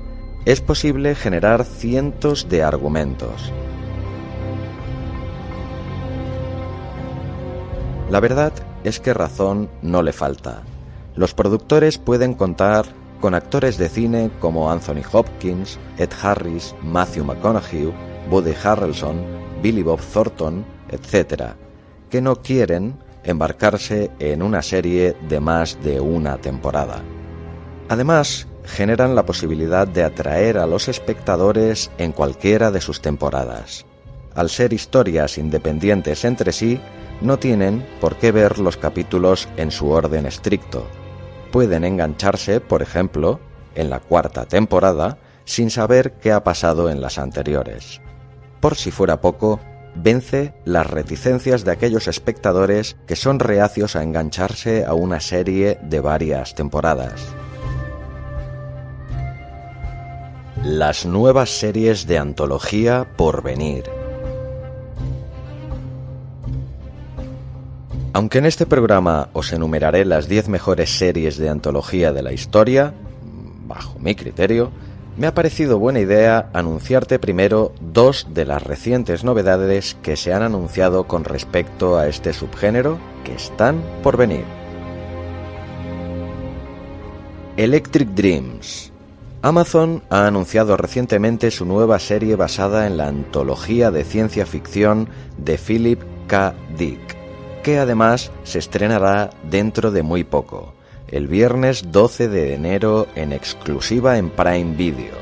[0.44, 3.52] es posible generar cientos de argumentos.
[8.10, 8.52] La verdad
[8.84, 10.62] es que razón no le falta.
[11.16, 12.84] Los productores pueden contar
[13.20, 17.92] con actores de cine como Anthony Hopkins, Ed Harris, Matthew McConaughey,
[18.30, 21.54] Woody Harrelson, Billy Bob Thornton, etc.,
[22.10, 27.02] que no quieren embarcarse en una serie de más de una temporada.
[27.88, 33.86] Además, generan la posibilidad de atraer a los espectadores en cualquiera de sus temporadas.
[34.34, 36.78] Al ser historias independientes entre sí,
[37.22, 40.86] no tienen por qué ver los capítulos en su orden estricto.
[41.50, 43.40] pueden engancharse, por ejemplo,
[43.74, 48.02] en la cuarta temporada, sin saber qué ha pasado en las anteriores.
[48.64, 49.60] Por si fuera poco,
[49.94, 56.00] vence las reticencias de aquellos espectadores que son reacios a engancharse a una serie de
[56.00, 57.26] varias temporadas.
[60.64, 63.84] Las nuevas series de antología por venir.
[68.14, 72.94] Aunque en este programa os enumeraré las 10 mejores series de antología de la historia,
[73.66, 74.72] bajo mi criterio,
[75.16, 80.42] me ha parecido buena idea anunciarte primero dos de las recientes novedades que se han
[80.42, 84.44] anunciado con respecto a este subgénero que están por venir.
[87.56, 88.92] Electric Dreams.
[89.42, 95.58] Amazon ha anunciado recientemente su nueva serie basada en la antología de ciencia ficción de
[95.58, 96.54] Philip K.
[96.76, 97.16] Dick,
[97.62, 100.74] que además se estrenará dentro de muy poco
[101.14, 105.14] el viernes 12 de enero en exclusiva en Prime Video.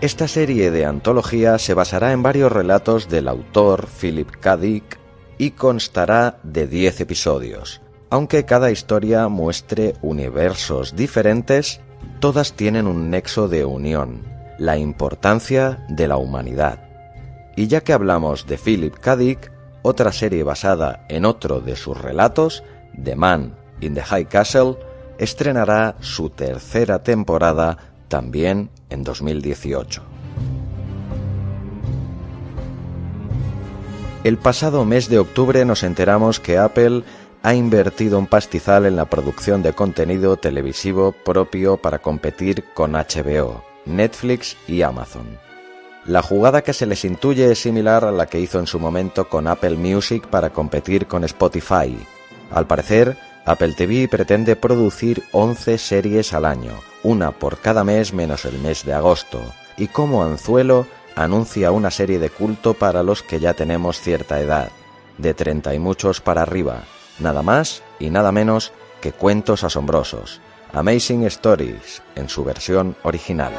[0.00, 4.56] Esta serie de antología se basará en varios relatos del autor Philip K.
[4.56, 5.00] Dick
[5.36, 7.82] y constará de 10 episodios.
[8.08, 11.80] Aunque cada historia muestre universos diferentes,
[12.20, 14.22] todas tienen un nexo de unión,
[14.58, 16.88] la importancia de la humanidad.
[17.56, 19.16] Y ya que hablamos de Philip K.
[19.16, 19.50] Dick,
[19.82, 22.62] otra serie basada en otro de sus relatos,
[23.02, 24.76] The Man in the High Castle,
[25.18, 30.02] estrenará su tercera temporada también en 2018.
[34.24, 37.04] El pasado mes de octubre nos enteramos que Apple
[37.42, 43.62] ha invertido un pastizal en la producción de contenido televisivo propio para competir con HBO,
[43.84, 45.38] Netflix y Amazon.
[46.06, 49.28] La jugada que se les intuye es similar a la que hizo en su momento
[49.28, 51.96] con Apple Music para competir con Spotify.
[52.50, 58.44] Al parecer, Apple TV pretende producir 11 series al año, una por cada mes menos
[58.44, 59.40] el mes de agosto,
[59.76, 64.70] y como anzuelo anuncia una serie de culto para los que ya tenemos cierta edad,
[65.16, 66.82] de 30 y muchos para arriba,
[67.20, 70.40] nada más y nada menos que cuentos asombrosos,
[70.72, 73.52] Amazing Stories, en su versión original.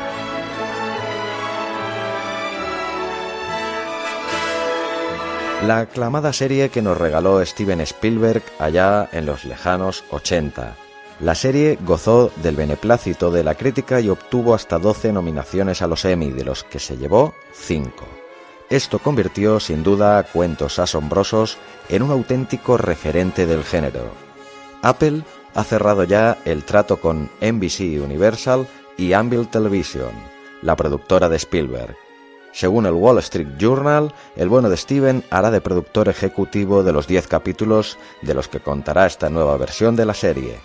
[5.65, 10.75] La aclamada serie que nos regaló Steven Spielberg allá en los lejanos 80.
[11.19, 16.05] La serie gozó del beneplácito de la crítica y obtuvo hasta 12 nominaciones a los
[16.05, 17.91] Emmy, de los que se llevó 5.
[18.69, 21.57] Esto convirtió sin duda a Cuentos Asombrosos
[21.89, 24.11] en un auténtico referente del género.
[24.83, 25.23] Apple
[25.55, 30.11] ha cerrado ya el trato con NBC Universal y Anvil Television,
[30.61, 31.95] la productora de Spielberg,
[32.57, 37.05] según el Wall Street Journal, el bueno de Steven hará de productor ejecutivo de los
[37.05, 40.57] 10 capítulos de los que contará esta nueva versión de la serie.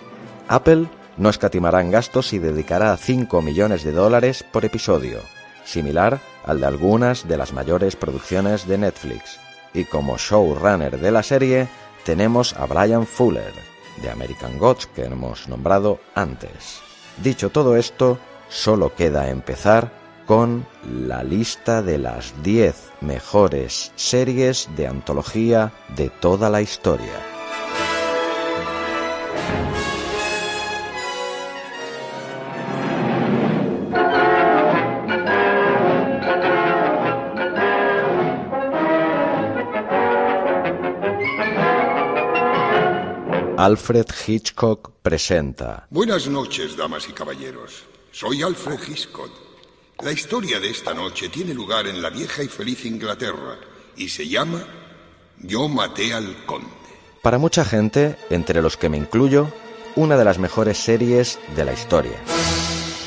[0.49, 0.87] Apple
[1.19, 5.19] no escatimará en gastos y dedicará 5 millones de dólares por episodio,
[5.67, 9.39] similar al de algunas de las mayores producciones de Netflix.
[9.75, 11.69] Y como showrunner de la serie
[12.07, 13.53] tenemos a Brian Fuller,
[14.01, 16.81] de American Gods, que hemos nombrado antes.
[17.23, 20.67] Dicho todo esto, solo queda empezar con
[21.07, 27.13] la lista de las 10 mejores series de antología de toda la historia.
[43.59, 45.87] Alfred Hitchcock presenta.
[45.91, 47.85] Buenas noches, damas y caballeros.
[48.11, 49.52] Soy Alfred Hitchcock
[50.01, 53.59] la historia de esta noche tiene lugar en la vieja y feliz Inglaterra
[53.97, 54.65] y se llama
[55.39, 56.69] Yo maté al conde.
[57.23, 59.53] Para mucha gente, entre los que me incluyo,
[59.95, 62.19] una de las mejores series de la historia.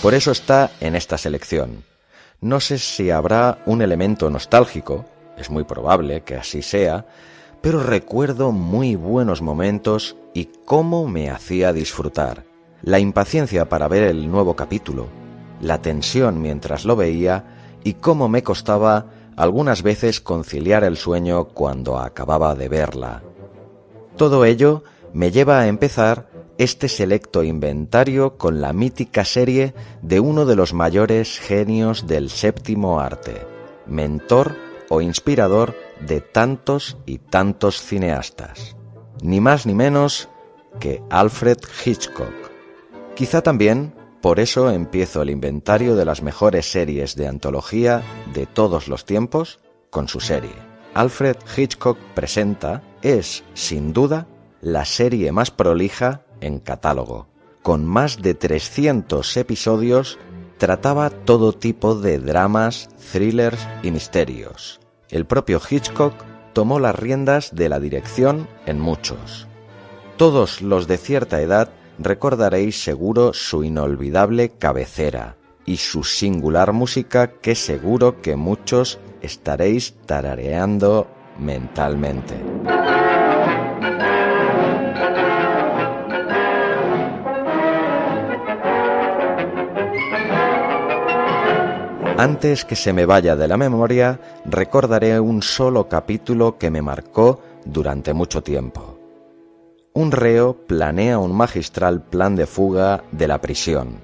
[0.01, 1.83] Por eso está en esta selección.
[2.39, 5.05] No sé si habrá un elemento nostálgico,
[5.37, 7.05] es muy probable que así sea,
[7.61, 12.45] pero recuerdo muy buenos momentos y cómo me hacía disfrutar.
[12.83, 15.09] La impaciencia para ver el nuevo capítulo,
[15.65, 21.97] la tensión mientras lo veía y cómo me costaba algunas veces conciliar el sueño cuando
[21.97, 23.23] acababa de verla.
[24.15, 30.45] Todo ello me lleva a empezar este selecto inventario con la mítica serie de uno
[30.45, 33.45] de los mayores genios del séptimo arte,
[33.87, 34.55] mentor
[34.89, 38.77] o inspirador de tantos y tantos cineastas,
[39.21, 40.29] ni más ni menos
[40.79, 42.33] que Alfred Hitchcock.
[43.15, 43.93] Quizá también
[44.25, 48.01] por eso empiezo el inventario de las mejores series de antología
[48.33, 49.59] de todos los tiempos
[49.91, 50.55] con su serie.
[50.95, 54.25] Alfred Hitchcock presenta es, sin duda,
[54.61, 57.27] la serie más prolija en catálogo,
[57.61, 60.17] con más de 300 episodios,
[60.57, 64.79] trataba todo tipo de dramas, thrillers y misterios.
[65.11, 66.15] El propio Hitchcock
[66.53, 69.45] tomó las riendas de la dirección en muchos.
[70.17, 71.69] Todos los de cierta edad
[71.99, 81.07] recordaréis seguro su inolvidable cabecera y su singular música que seguro que muchos estaréis tarareando
[81.39, 82.35] mentalmente.
[92.17, 97.41] Antes que se me vaya de la memoria, recordaré un solo capítulo que me marcó
[97.65, 98.94] durante mucho tiempo.
[99.95, 104.01] Un reo planea un magistral plan de fuga de la prisión.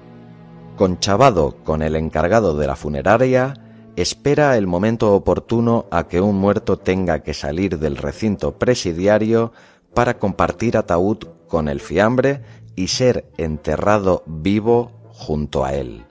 [0.76, 3.52] Conchavado con el encargado de la funeraria,
[3.94, 9.52] espera el momento oportuno a que un muerto tenga que salir del recinto presidiario
[9.92, 12.40] para compartir ataúd con el fiambre
[12.74, 16.06] y ser enterrado vivo junto a él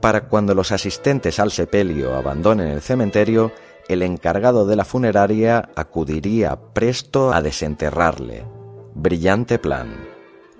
[0.00, 3.52] para cuando los asistentes al sepelio abandonen el cementerio,
[3.88, 8.57] el encargado de la funeraria acudiría presto a desenterrarle.
[9.00, 9.94] Brillante plan.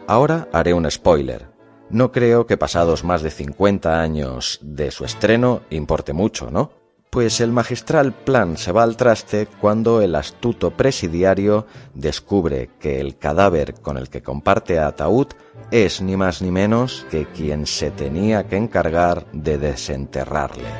[0.07, 1.49] Ahora haré un spoiler.
[1.91, 6.71] No creo que pasados más de 50 años de su estreno importe mucho, ¿no?
[7.11, 13.19] Pues el magistral plan se va al traste cuando el astuto presidiario descubre que el
[13.19, 15.27] cadáver con el que comparte ataúd
[15.73, 20.71] es ni más ni menos que quien se tenía que encargar de desenterrarle.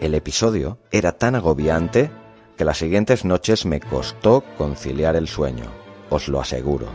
[0.00, 2.10] El episodio era tan agobiante
[2.56, 6.86] que las siguientes noches me costó conciliar el sueño, os lo aseguro.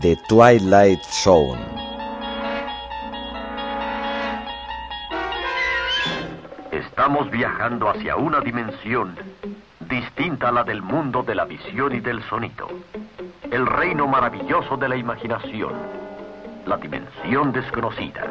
[0.00, 1.80] The Twilight Zone
[6.70, 9.16] Estamos viajando hacia una dimensión
[9.80, 12.68] distinta a la del mundo de la visión y del sonido.
[13.50, 15.72] El reino maravilloso de la imaginación.
[16.66, 18.26] La dimensión desconocida.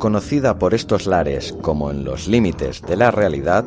[0.00, 3.66] Conocida por estos lares como en los límites de la realidad,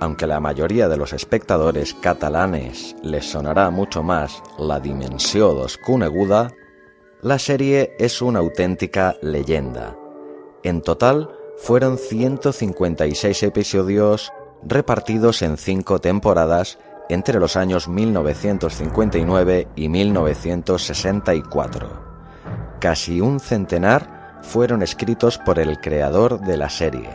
[0.00, 6.50] aunque la mayoría de los espectadores catalanes les sonará mucho más la dimensión desconeguda,
[7.22, 9.96] la serie es una auténtica leyenda.
[10.64, 14.32] En total fueron 156 episodios
[14.64, 22.10] repartidos en cinco temporadas entre los años 1959 y 1964.
[22.80, 27.08] Casi un centenar fueron escritos por el creador de la serie,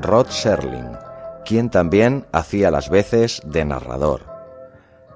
[0.00, 0.96] Rod Serling,
[1.44, 4.22] quien también hacía las veces de narrador.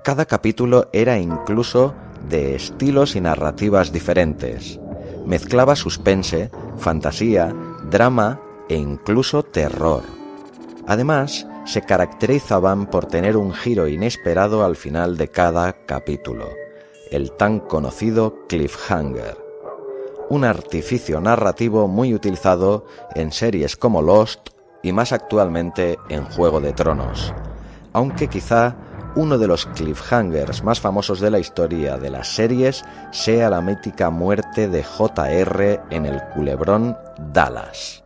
[0.02, 1.94] Cada capítulo era incluso
[2.28, 4.78] de estilos y narrativas diferentes.
[5.26, 7.54] Mezclaba suspense, fantasía,
[7.90, 10.02] drama e incluso terror.
[10.86, 16.48] Además, se caracterizaban por tener un giro inesperado al final de cada capítulo,
[17.10, 19.36] el tan conocido cliffhanger,
[20.30, 24.50] un artificio narrativo muy utilizado en series como Lost
[24.82, 27.34] y más actualmente en Juego de Tronos,
[27.92, 28.76] aunque quizá
[29.16, 34.10] uno de los cliffhangers más famosos de la historia de las series sea la mítica
[34.10, 36.96] muerte de JR en el culebrón
[37.32, 38.04] Dallas.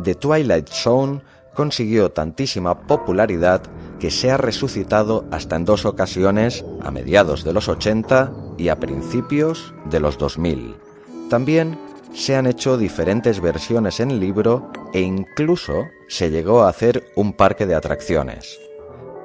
[0.00, 1.22] The Twilight Zone
[1.54, 3.62] consiguió tantísima popularidad
[3.98, 8.78] que se ha resucitado hasta en dos ocasiones a mediados de los 80 y a
[8.78, 10.89] principios de los 2000.
[11.30, 11.78] También
[12.12, 17.64] se han hecho diferentes versiones en libro e incluso se llegó a hacer un parque
[17.64, 18.58] de atracciones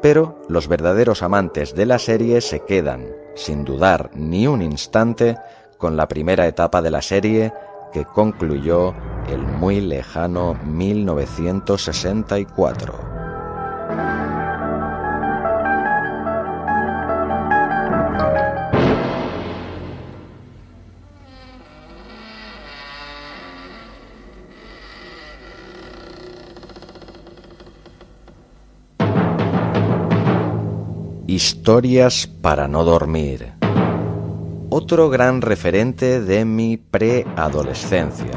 [0.06, 5.36] pero los verdaderos amantes de la serie se quedan, sin dudar ni un instante,
[5.80, 7.52] con la primera etapa de la serie
[7.92, 8.94] que concluyó
[9.28, 13.15] el muy lejano 1964.
[31.36, 33.56] Historias para no dormir.
[34.70, 38.32] Otro gran referente de mi preadolescencia.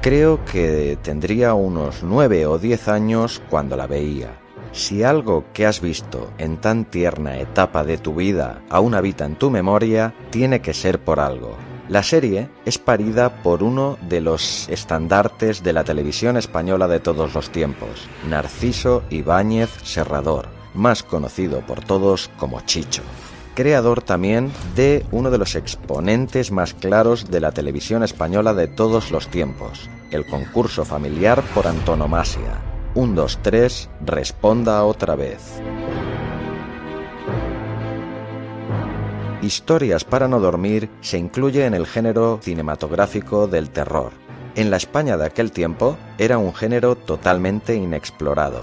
[0.00, 4.40] Creo que tendría unos nueve o diez años cuando la veía.
[4.72, 9.36] Si algo que has visto en tan tierna etapa de tu vida aún habita en
[9.36, 11.67] tu memoria, tiene que ser por algo.
[11.88, 17.34] La serie es parida por uno de los estandartes de la televisión española de todos
[17.34, 23.02] los tiempos, Narciso Ibáñez Serrador, más conocido por todos como Chicho.
[23.54, 29.10] creador también de uno de los exponentes más claros de la televisión española de todos
[29.10, 32.62] los tiempos, el concurso familiar por antonomasia.
[32.94, 35.60] 1, 2, 3, responda otra vez.
[39.48, 44.12] Historias para no dormir se incluye en el género cinematográfico del terror.
[44.54, 48.60] En la España de aquel tiempo era un género totalmente inexplorado.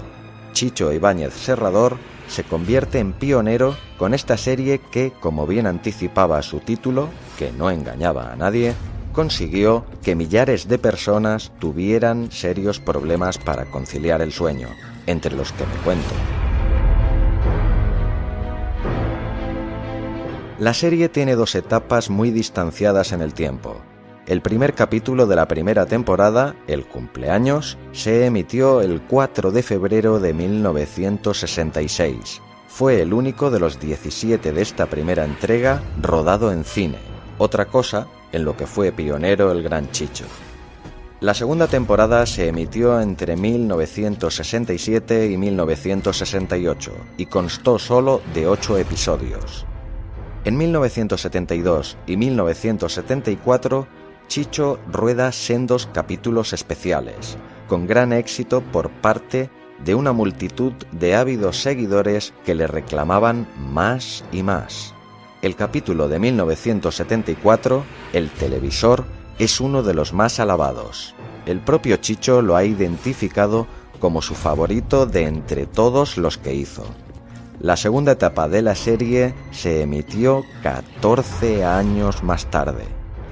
[0.52, 6.60] Chicho Ibáñez Serrador se convierte en pionero con esta serie que, como bien anticipaba su
[6.60, 8.72] título, que no engañaba a nadie,
[9.12, 14.68] consiguió que millares de personas tuvieran serios problemas para conciliar el sueño,
[15.06, 16.14] entre los que me cuento.
[20.58, 23.82] La serie tiene dos etapas muy distanciadas en el tiempo.
[24.26, 30.18] El primer capítulo de la primera temporada, El cumpleaños, se emitió el 4 de febrero
[30.18, 32.40] de 1966.
[32.68, 36.96] Fue el único de los 17 de esta primera entrega rodado en cine.
[37.36, 40.24] Otra cosa en lo que fue pionero el Gran Chicho.
[41.20, 49.66] La segunda temporada se emitió entre 1967 y 1968 y constó solo de ocho episodios.
[50.46, 53.88] En 1972 y 1974,
[54.28, 57.36] Chicho rueda sendos capítulos especiales,
[57.66, 59.50] con gran éxito por parte
[59.84, 64.94] de una multitud de ávidos seguidores que le reclamaban más y más.
[65.42, 69.04] El capítulo de 1974, El televisor,
[69.40, 71.16] es uno de los más alabados.
[71.44, 73.66] El propio Chicho lo ha identificado
[73.98, 76.86] como su favorito de entre todos los que hizo.
[77.66, 82.84] La segunda etapa de la serie se emitió 14 años más tarde,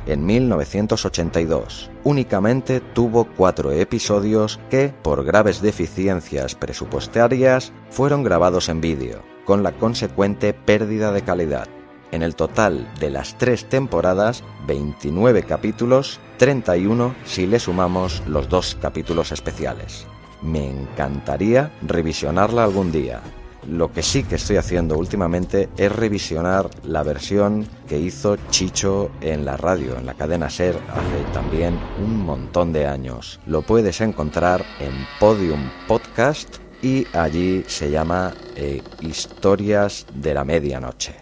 [0.07, 1.89] en 1982.
[2.03, 9.71] Únicamente tuvo cuatro episodios que, por graves deficiencias presupuestarias, fueron grabados en vídeo, con la
[9.71, 11.69] consecuente pérdida de calidad.
[12.11, 18.77] En el total de las tres temporadas, 29 capítulos, 31 si le sumamos los dos
[18.83, 20.09] capítulos especiales.
[20.43, 23.23] Me encantaría revisionarla algún día,
[23.69, 29.45] lo que sí que estoy haciendo últimamente es revisionar la versión que hizo Chicho en
[29.45, 33.41] la radio, en la cadena Ser, hace también un montón de años.
[33.47, 41.15] Lo puedes encontrar en Podium Podcast y allí se llama eh, Historias de la Medianoche.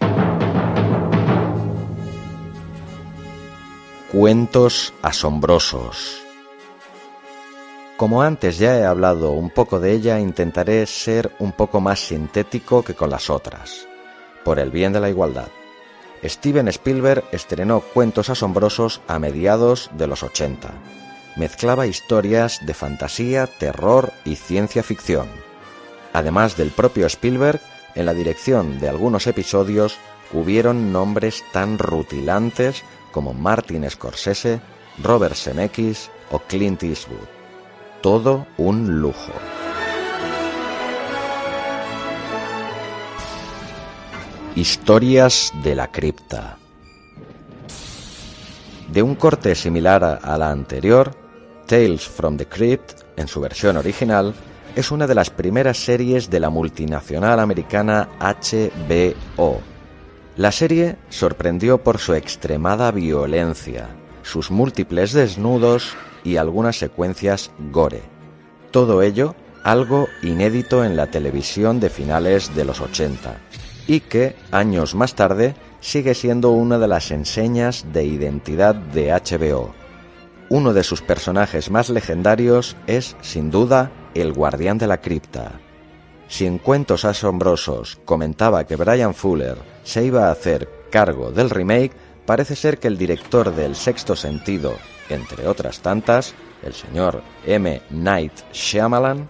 [4.11, 6.22] Cuentos asombrosos.
[7.97, 12.83] Como antes ya he hablado un poco de ella, intentaré ser un poco más sintético
[12.83, 13.87] que con las otras,
[14.43, 15.49] por el bien de la igualdad.
[16.23, 20.71] Steven Spielberg estrenó Cuentos Asombrosos a mediados de los 80.
[21.35, 25.27] Mezclaba historias de fantasía, terror y ciencia ficción.
[26.13, 27.61] Además del propio Spielberg,
[27.93, 29.97] en la dirección de algunos episodios
[30.31, 34.61] hubieron nombres tan rutilantes como Martin Scorsese,
[35.01, 37.32] Robert Zemeckis o Clint Eastwood
[38.03, 39.31] todo un lujo.
[44.55, 46.57] Historias de la cripta.
[48.89, 51.15] De un corte similar a la anterior,
[51.65, 54.33] Tales from the Crypt, en su versión original,
[54.75, 59.61] es una de las primeras series de la multinacional americana HBO.
[60.35, 63.87] La serie sorprendió por su extremada violencia,
[64.23, 68.01] sus múltiples desnudos y algunas secuencias gore.
[68.71, 73.37] Todo ello algo inédito en la televisión de finales de los 80
[73.87, 79.73] y que, años más tarde, sigue siendo una de las enseñas de identidad de HBO.
[80.49, 85.59] Uno de sus personajes más legendarios es, sin duda, el guardián de la cripta.
[86.27, 91.93] Si en Cuentos Asombrosos comentaba que Brian Fuller se iba a hacer cargo del remake,
[92.25, 94.75] parece ser que el director del Sexto Sentido
[95.09, 97.81] entre otras tantas, el señor M.
[97.89, 99.29] Night Shyamalan,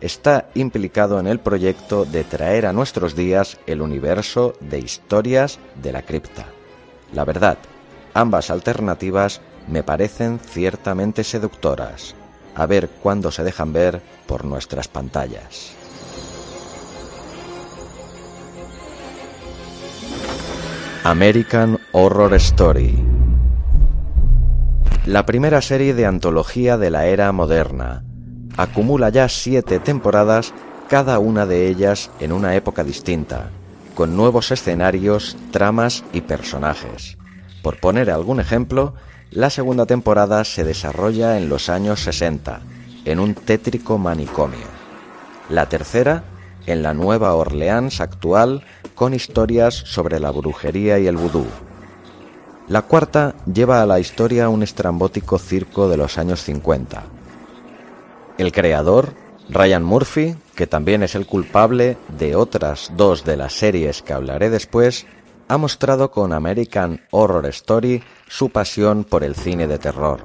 [0.00, 5.92] está implicado en el proyecto de traer a nuestros días el universo de historias de
[5.92, 6.46] la cripta.
[7.12, 7.58] La verdad,
[8.14, 12.14] ambas alternativas me parecen ciertamente seductoras.
[12.54, 15.81] A ver cuándo se dejan ver por nuestras pantallas.
[21.04, 23.12] American Horror Story
[25.06, 28.04] la primera serie de antología de la era moderna.
[28.56, 30.54] Acumula ya siete temporadas,
[30.88, 33.50] cada una de ellas en una época distinta,
[33.96, 37.18] con nuevos escenarios, tramas y personajes.
[37.64, 38.94] Por poner algún ejemplo,
[39.32, 42.60] la segunda temporada se desarrolla en los años 60,
[43.04, 44.68] en un tétrico manicomio.
[45.48, 46.22] La tercera
[46.66, 51.46] en la Nueva Orleans actual con historias sobre la brujería y el vudú.
[52.68, 57.02] La cuarta lleva a la historia un estrambótico circo de los años 50.
[58.38, 59.14] El creador,
[59.48, 64.48] Ryan Murphy, que también es el culpable de otras dos de las series que hablaré
[64.48, 65.06] después,
[65.48, 70.24] ha mostrado con American Horror Story su pasión por el cine de terror.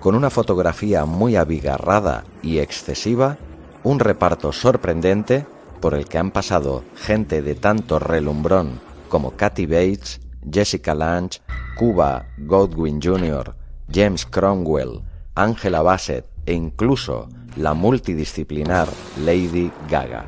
[0.00, 3.38] Con una fotografía muy abigarrada y excesiva,
[3.84, 5.46] un reparto sorprendente
[5.80, 10.20] por el que han pasado gente de tanto relumbrón como Kathy Bates,
[10.50, 11.40] Jessica Lange,
[11.76, 13.54] Cuba Godwin Jr.,
[13.92, 15.02] James Cromwell,
[15.34, 18.88] Angela Bassett e incluso la multidisciplinar
[19.24, 20.24] Lady Gaga.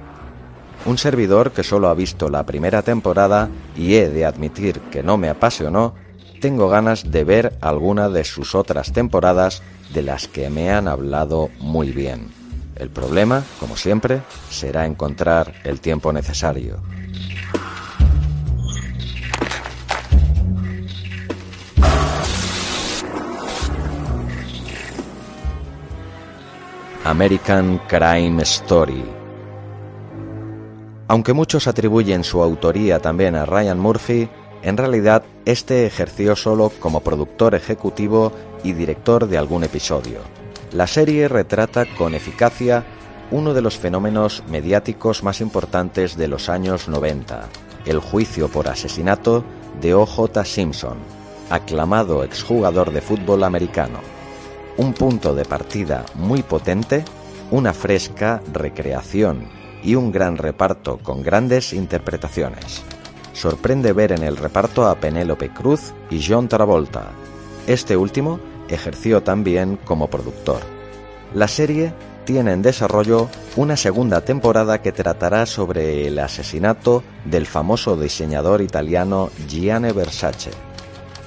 [0.85, 5.17] Un servidor que solo ha visto la primera temporada y he de admitir que no
[5.17, 5.95] me apasionó,
[6.41, 9.63] tengo ganas de ver alguna de sus otras temporadas
[9.95, 12.46] de las que me han hablado muy bien.
[12.77, 14.21] El problema, como siempre,
[14.51, 16.83] será encontrar el tiempo necesario.
[27.05, 29.05] American Crime Story.
[31.09, 34.29] Aunque muchos atribuyen su autoría también a Ryan Murphy,
[34.63, 38.33] en realidad este ejerció solo como productor ejecutivo
[38.65, 40.19] y director de algún episodio.
[40.73, 42.85] La serie retrata con eficacia
[43.31, 47.49] uno de los fenómenos mediáticos más importantes de los años 90,
[47.87, 49.45] el juicio por asesinato
[49.81, 50.45] de O.J.
[50.45, 50.99] Simpson,
[51.51, 54.01] aclamado exjugador de fútbol americano
[54.77, 57.05] un punto de partida muy potente,
[57.51, 59.49] una fresca recreación
[59.83, 62.83] y un gran reparto con grandes interpretaciones.
[63.33, 67.11] Sorprende ver en el reparto a Penélope Cruz y John Travolta.
[67.67, 68.39] Este último
[68.69, 70.61] ejerció también como productor.
[71.35, 71.93] La serie
[72.25, 79.31] tiene en desarrollo una segunda temporada que tratará sobre el asesinato del famoso diseñador italiano
[79.49, 80.51] Gianni Versace.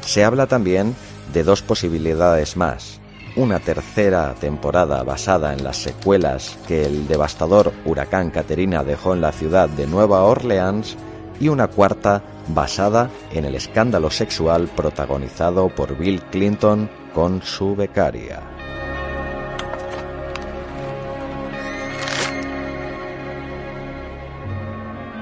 [0.02, 0.96] Se habla también
[1.34, 3.00] de dos posibilidades más,
[3.36, 9.32] una tercera temporada basada en las secuelas que el devastador huracán Caterina dejó en la
[9.32, 10.98] ciudad de Nueva Orleans
[11.40, 18.42] y una cuarta basada en el escándalo sexual protagonizado por Bill Clinton con su becaria.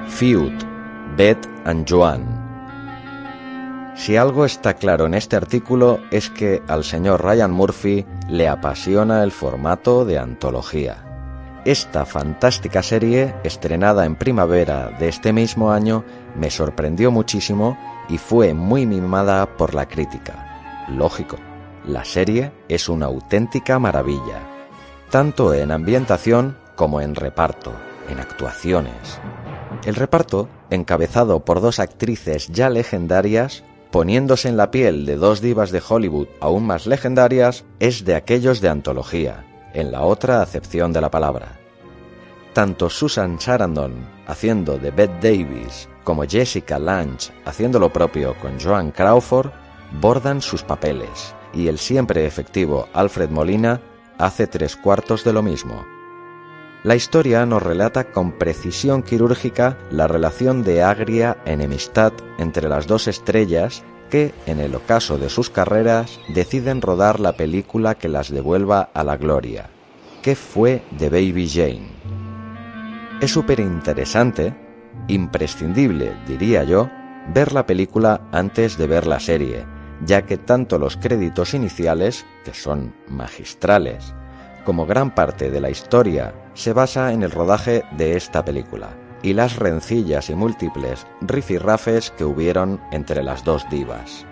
[0.07, 0.53] Feud,
[1.15, 2.47] Beth and Joan
[3.97, 9.23] si algo está claro en este artículo es que al señor Ryan Murphy le apasiona
[9.23, 11.03] el formato de antología.
[11.65, 17.77] Esta fantástica serie, estrenada en primavera de este mismo año, me sorprendió muchísimo
[18.07, 20.85] y fue muy mimada por la crítica.
[20.87, 21.37] Lógico,
[21.87, 24.41] la serie es una auténtica maravilla,
[25.09, 27.71] tanto en ambientación como en reparto,
[28.09, 29.19] en actuaciones.
[29.85, 35.71] El reparto, encabezado por dos actrices ya legendarias, poniéndose en la piel de dos divas
[35.71, 41.01] de Hollywood aún más legendarias, es de aquellos de antología, en la otra acepción de
[41.01, 41.57] la palabra.
[42.53, 43.93] Tanto Susan Sarandon
[44.27, 49.51] haciendo de Bette Davis como Jessica Lange haciendo lo propio con Joan Crawford
[50.01, 53.81] bordan sus papeles, y el siempre efectivo Alfred Molina
[54.19, 55.85] hace tres cuartos de lo mismo.
[56.83, 63.07] La historia nos relata con precisión quirúrgica la relación de agria enemistad entre las dos
[63.07, 68.89] estrellas que, en el ocaso de sus carreras, deciden rodar la película que las devuelva
[68.93, 69.69] a la gloria.
[70.21, 71.89] ¿Qué fue de Baby Jane?
[73.19, 74.55] Es súper interesante,
[75.07, 76.89] imprescindible, diría yo,
[77.33, 79.65] ver la película antes de ver la serie,
[80.05, 84.13] ya que tanto los créditos iniciales, que son magistrales,
[84.65, 88.89] como gran parte de la historia se basa en el rodaje de esta película
[89.21, 94.25] y las rencillas y múltiples rifirrafes que hubieron entre las dos divas.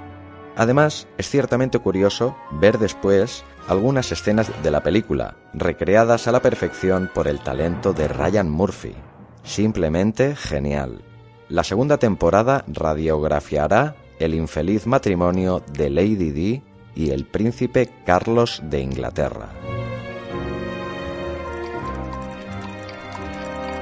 [0.58, 7.10] Además, es ciertamente curioso ver después algunas escenas de la película, recreadas a la perfección
[7.14, 8.96] por el talento de Ryan Murphy.
[9.44, 11.04] Simplemente genial.
[11.50, 16.62] La segunda temporada radiografiará el infeliz matrimonio de Lady Di
[16.96, 19.50] y el príncipe Carlos de Inglaterra.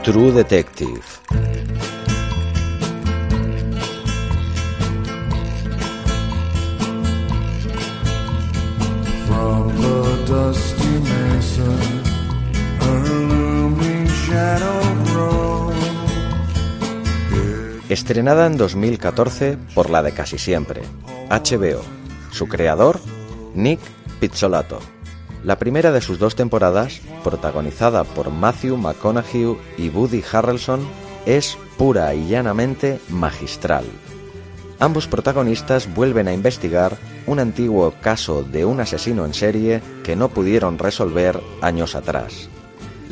[0.03, 1.01] True Detective.
[17.93, 20.81] Estrenada en 2014 por la de Casi Siempre,
[21.29, 21.83] HBO.
[22.31, 22.99] Su creador,
[23.53, 23.79] Nick
[24.19, 24.79] Pizzolato.
[25.43, 30.81] La primera de sus dos temporadas, protagonizada por Matthew McConaughey y Woody Harrelson,
[31.27, 33.85] es pura y llanamente magistral.
[34.79, 40.29] Ambos protagonistas vuelven a investigar un antiguo caso de un asesino en serie que no
[40.29, 42.49] pudieron resolver años atrás.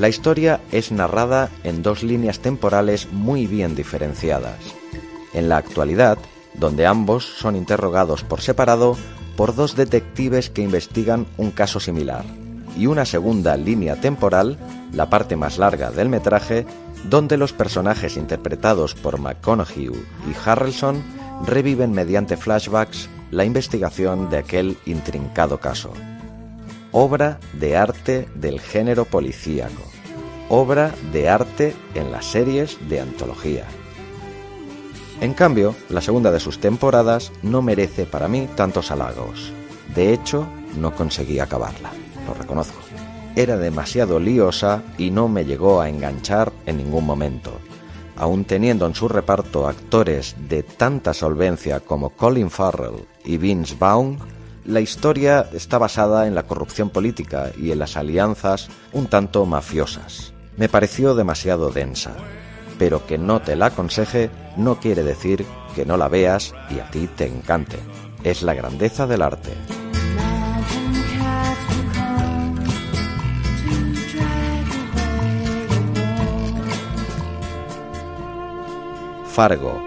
[0.02, 4.58] La historia es narrada en dos líneas temporales muy bien diferenciadas.
[5.32, 6.18] En la actualidad,
[6.56, 8.97] donde ambos son interrogados por separado
[9.38, 12.26] por dos detectives que investigan un caso similar,
[12.76, 14.58] y una segunda línea temporal,
[14.91, 16.66] la parte más larga del metraje,
[17.08, 21.04] donde los personajes interpretados por McConaughey y Harrelson
[21.45, 25.93] reviven mediante flashbacks la investigación de aquel intrincado caso.
[26.91, 29.91] Obra de arte del género policíaco.
[30.54, 33.64] Obra de arte en las series de antología.
[35.22, 39.54] En cambio, la segunda de sus temporadas no merece para mí tantos halagos.
[39.95, 41.91] De hecho, no conseguí acabarla,
[42.28, 42.82] lo reconozco.
[43.38, 47.54] Era demasiado liosa y no me llegó a enganchar en ningún momento.
[48.18, 54.20] Aun teniendo en su reparto actores de tanta solvencia como Colin Farrell y Vince Vaughn,
[54.66, 60.31] la historia está basada en la corrupción política y en las alianzas un tanto mafiosas.
[60.62, 62.16] Me pareció demasiado densa
[62.82, 65.45] pero que no te la aconseje no quiere decir
[65.76, 67.78] que no la veas y a ti te encante.
[68.24, 69.51] Es la grandeza del arte.
[79.28, 79.80] Fargo.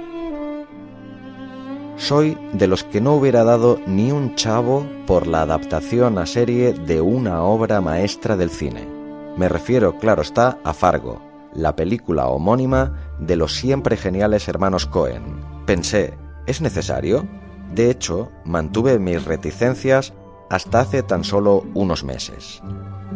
[1.96, 6.74] Soy de los que no hubiera dado ni un chavo por la adaptación a serie
[6.74, 8.93] de una obra maestra del cine.
[9.36, 11.20] Me refiero, claro está, a Fargo,
[11.52, 15.40] la película homónima de los siempre geniales hermanos Cohen.
[15.66, 16.14] Pensé,
[16.46, 17.26] ¿es necesario?
[17.72, 20.12] De hecho, mantuve mis reticencias
[20.50, 22.62] hasta hace tan solo unos meses.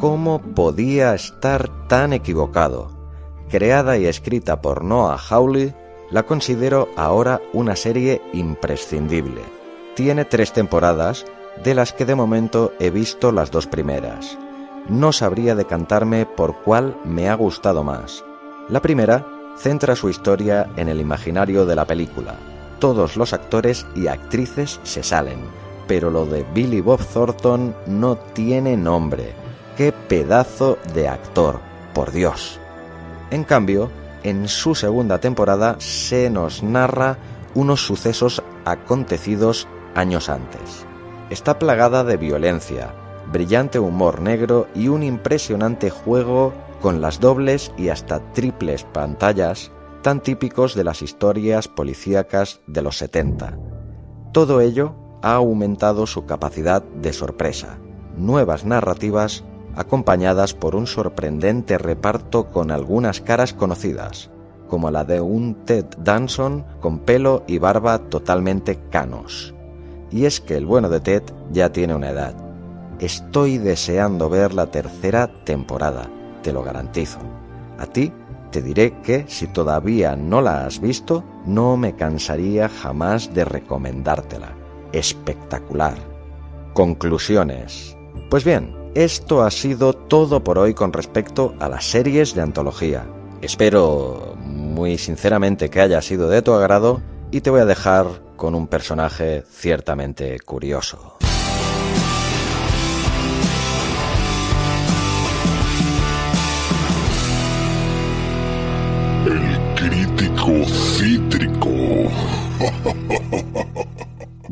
[0.00, 2.90] ¿Cómo podía estar tan equivocado?
[3.48, 5.74] Creada y escrita por Noah Hawley,
[6.10, 9.42] la considero ahora una serie imprescindible.
[9.94, 11.26] Tiene tres temporadas,
[11.62, 14.38] de las que de momento he visto las dos primeras.
[14.88, 18.24] No sabría decantarme por cuál me ha gustado más,
[18.68, 19.26] la primera
[19.58, 22.36] centra su historia en el imaginario de la película.
[22.78, 25.40] Todos los actores y actrices se salen,
[25.86, 29.34] pero lo de Billy Bob Thornton no tiene nombre.
[29.76, 31.60] ¡Qué pedazo de actor!
[31.92, 32.60] Por Dios.
[33.30, 33.90] En cambio,
[34.22, 37.18] en su segunda temporada se nos narra
[37.54, 40.86] unos sucesos acontecidos años antes.
[41.30, 42.94] Está plagada de violencia,
[43.32, 49.72] brillante humor negro y un impresionante juego con las dobles y hasta triples pantallas
[50.02, 53.58] tan típicos de las historias policíacas de los 70.
[54.32, 57.78] Todo ello ha aumentado su capacidad de sorpresa,
[58.16, 64.30] nuevas narrativas acompañadas por un sorprendente reparto con algunas caras conocidas,
[64.68, 69.54] como la de un Ted Danson con pelo y barba totalmente canos.
[70.10, 72.47] Y es que el bueno de Ted ya tiene una edad.
[73.00, 76.10] Estoy deseando ver la tercera temporada
[76.42, 77.18] te lo garantizo.
[77.78, 78.12] A ti
[78.50, 84.54] te diré que si todavía no la has visto, no me cansaría jamás de recomendártela.
[84.92, 85.94] Espectacular.
[86.72, 87.96] Conclusiones.
[88.30, 93.06] Pues bien, esto ha sido todo por hoy con respecto a las series de antología.
[93.42, 98.54] Espero muy sinceramente que haya sido de tu agrado y te voy a dejar con
[98.54, 101.18] un personaje ciertamente curioso.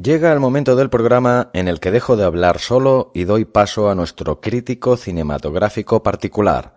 [0.00, 3.90] Llega el momento del programa en el que dejo de hablar solo y doy paso
[3.90, 6.74] a nuestro crítico cinematográfico particular.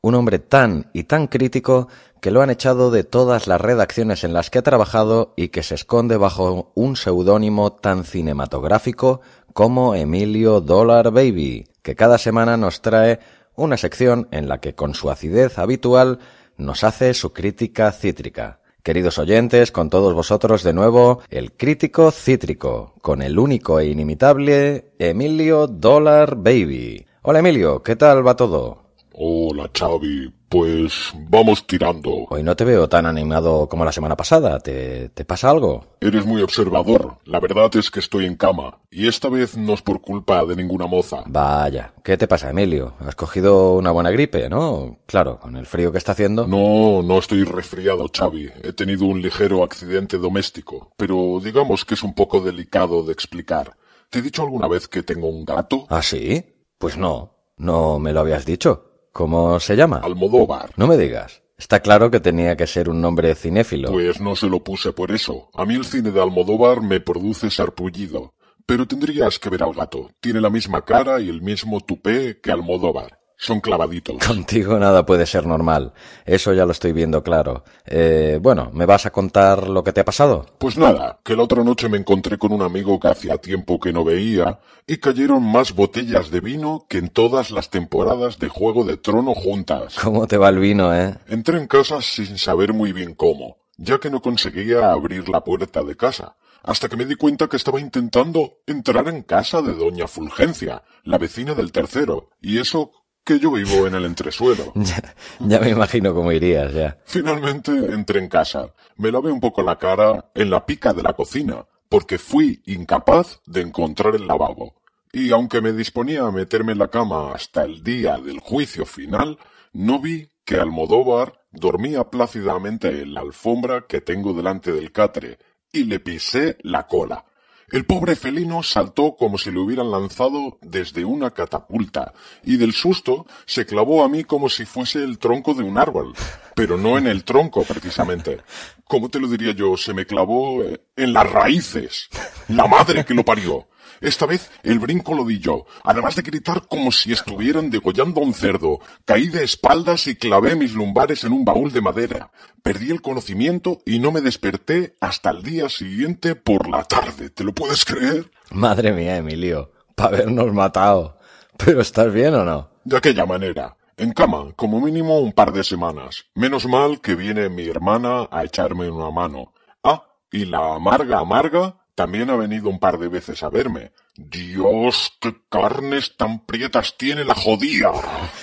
[0.00, 1.86] Un hombre tan y tan crítico
[2.20, 5.62] que lo han echado de todas las redacciones en las que ha trabajado y que
[5.62, 9.20] se esconde bajo un seudónimo tan cinematográfico
[9.52, 13.20] como Emilio Dollar Baby, que cada semana nos trae
[13.54, 16.18] una sección en la que con su acidez habitual
[16.56, 18.61] nos hace su crítica cítrica.
[18.82, 24.86] Queridos oyentes, con todos vosotros de nuevo, el crítico cítrico, con el único e inimitable
[24.98, 27.06] Emilio Dollar Baby.
[27.22, 28.81] Hola Emilio, ¿qué tal va todo?
[29.14, 32.26] Hola Xavi, pues vamos tirando.
[32.30, 34.58] Hoy no te veo tan animado como la semana pasada.
[34.60, 35.96] ¿Te, ¿Te pasa algo?
[36.00, 37.18] Eres muy observador.
[37.26, 38.80] La verdad es que estoy en cama.
[38.90, 41.24] Y esta vez no es por culpa de ninguna moza.
[41.26, 42.94] Vaya, ¿qué te pasa, Emilio?
[43.00, 45.00] Has cogido una buena gripe, ¿no?
[45.06, 46.46] Claro, con el frío que está haciendo.
[46.46, 48.50] No, no estoy resfriado, Xavi.
[48.62, 50.92] He tenido un ligero accidente doméstico.
[50.96, 53.76] Pero digamos que es un poco delicado de explicar.
[54.08, 55.86] ¿Te he dicho alguna vez que tengo un gato?
[55.90, 56.44] ¿Ah, sí?
[56.78, 57.36] Pues no.
[57.58, 58.91] No me lo habías dicho.
[59.12, 60.00] ¿Cómo se llama?
[60.02, 60.70] Almodóvar.
[60.76, 61.42] No me digas.
[61.58, 63.92] Está claro que tenía que ser un nombre cinéfilo.
[63.92, 65.50] Pues no se lo puse por eso.
[65.54, 68.34] A mí el cine de Almodóvar me produce sarpullido.
[68.64, 70.10] Pero tendrías que ver al gato.
[70.20, 73.21] Tiene la misma cara y el mismo tupé que Almodóvar.
[73.42, 74.24] Son clavaditos.
[74.24, 75.92] Contigo nada puede ser normal.
[76.24, 77.64] Eso ya lo estoy viendo claro.
[77.84, 80.46] Eh, bueno, ¿me vas a contar lo que te ha pasado?
[80.58, 83.92] Pues nada, que la otra noche me encontré con un amigo que hacía tiempo que
[83.92, 88.84] no veía y cayeron más botellas de vino que en todas las temporadas de Juego
[88.84, 89.96] de Trono juntas.
[90.00, 91.16] ¿Cómo te va el vino, eh?
[91.26, 95.82] Entré en casa sin saber muy bien cómo, ya que no conseguía abrir la puerta
[95.82, 100.06] de casa hasta que me di cuenta que estaba intentando entrar en casa de doña
[100.06, 102.92] Fulgencia, la vecina del tercero, y eso
[103.24, 104.72] que yo vivo en el entresuelo.
[105.40, 106.98] ya, me imagino cómo irías, ya.
[107.04, 108.74] Finalmente entré en casa.
[108.96, 113.40] Me lavé un poco la cara en la pica de la cocina, porque fui incapaz
[113.46, 114.74] de encontrar el lavabo.
[115.12, 119.38] Y aunque me disponía a meterme en la cama hasta el día del juicio final,
[119.72, 125.38] no vi que Almodóvar dormía plácidamente en la alfombra que tengo delante del catre,
[125.70, 127.24] y le pisé la cola.
[127.72, 132.12] El pobre felino saltó como si le hubieran lanzado desde una catapulta,
[132.44, 136.12] y del susto se clavó a mí como si fuese el tronco de un árbol,
[136.54, 138.42] pero no en el tronco precisamente.
[138.84, 139.78] ¿Cómo te lo diría yo?
[139.78, 142.10] Se me clavó eh, en las raíces.
[142.48, 143.66] La madre que lo parió.
[144.02, 148.24] Esta vez el brinco lo di yo, además de gritar como si estuvieran degollando a
[148.24, 148.80] un cerdo.
[149.04, 152.32] Caí de espaldas y clavé mis lumbares en un baúl de madera.
[152.64, 157.30] Perdí el conocimiento y no me desperté hasta el día siguiente por la tarde.
[157.30, 158.28] ¿Te lo puedes creer?
[158.50, 161.18] Madre mía, Emilio, para habernos matado.
[161.56, 162.70] ¿Pero estás bien o no?
[162.84, 163.76] De aquella manera.
[163.96, 166.24] En cama, como mínimo un par de semanas.
[166.34, 169.52] Menos mal que viene mi hermana a echarme una mano.
[169.84, 173.92] Ah, y la amarga amarga también ha venido un par de veces a verme.
[174.16, 177.92] Dios, qué carnes tan prietas tiene la jodía.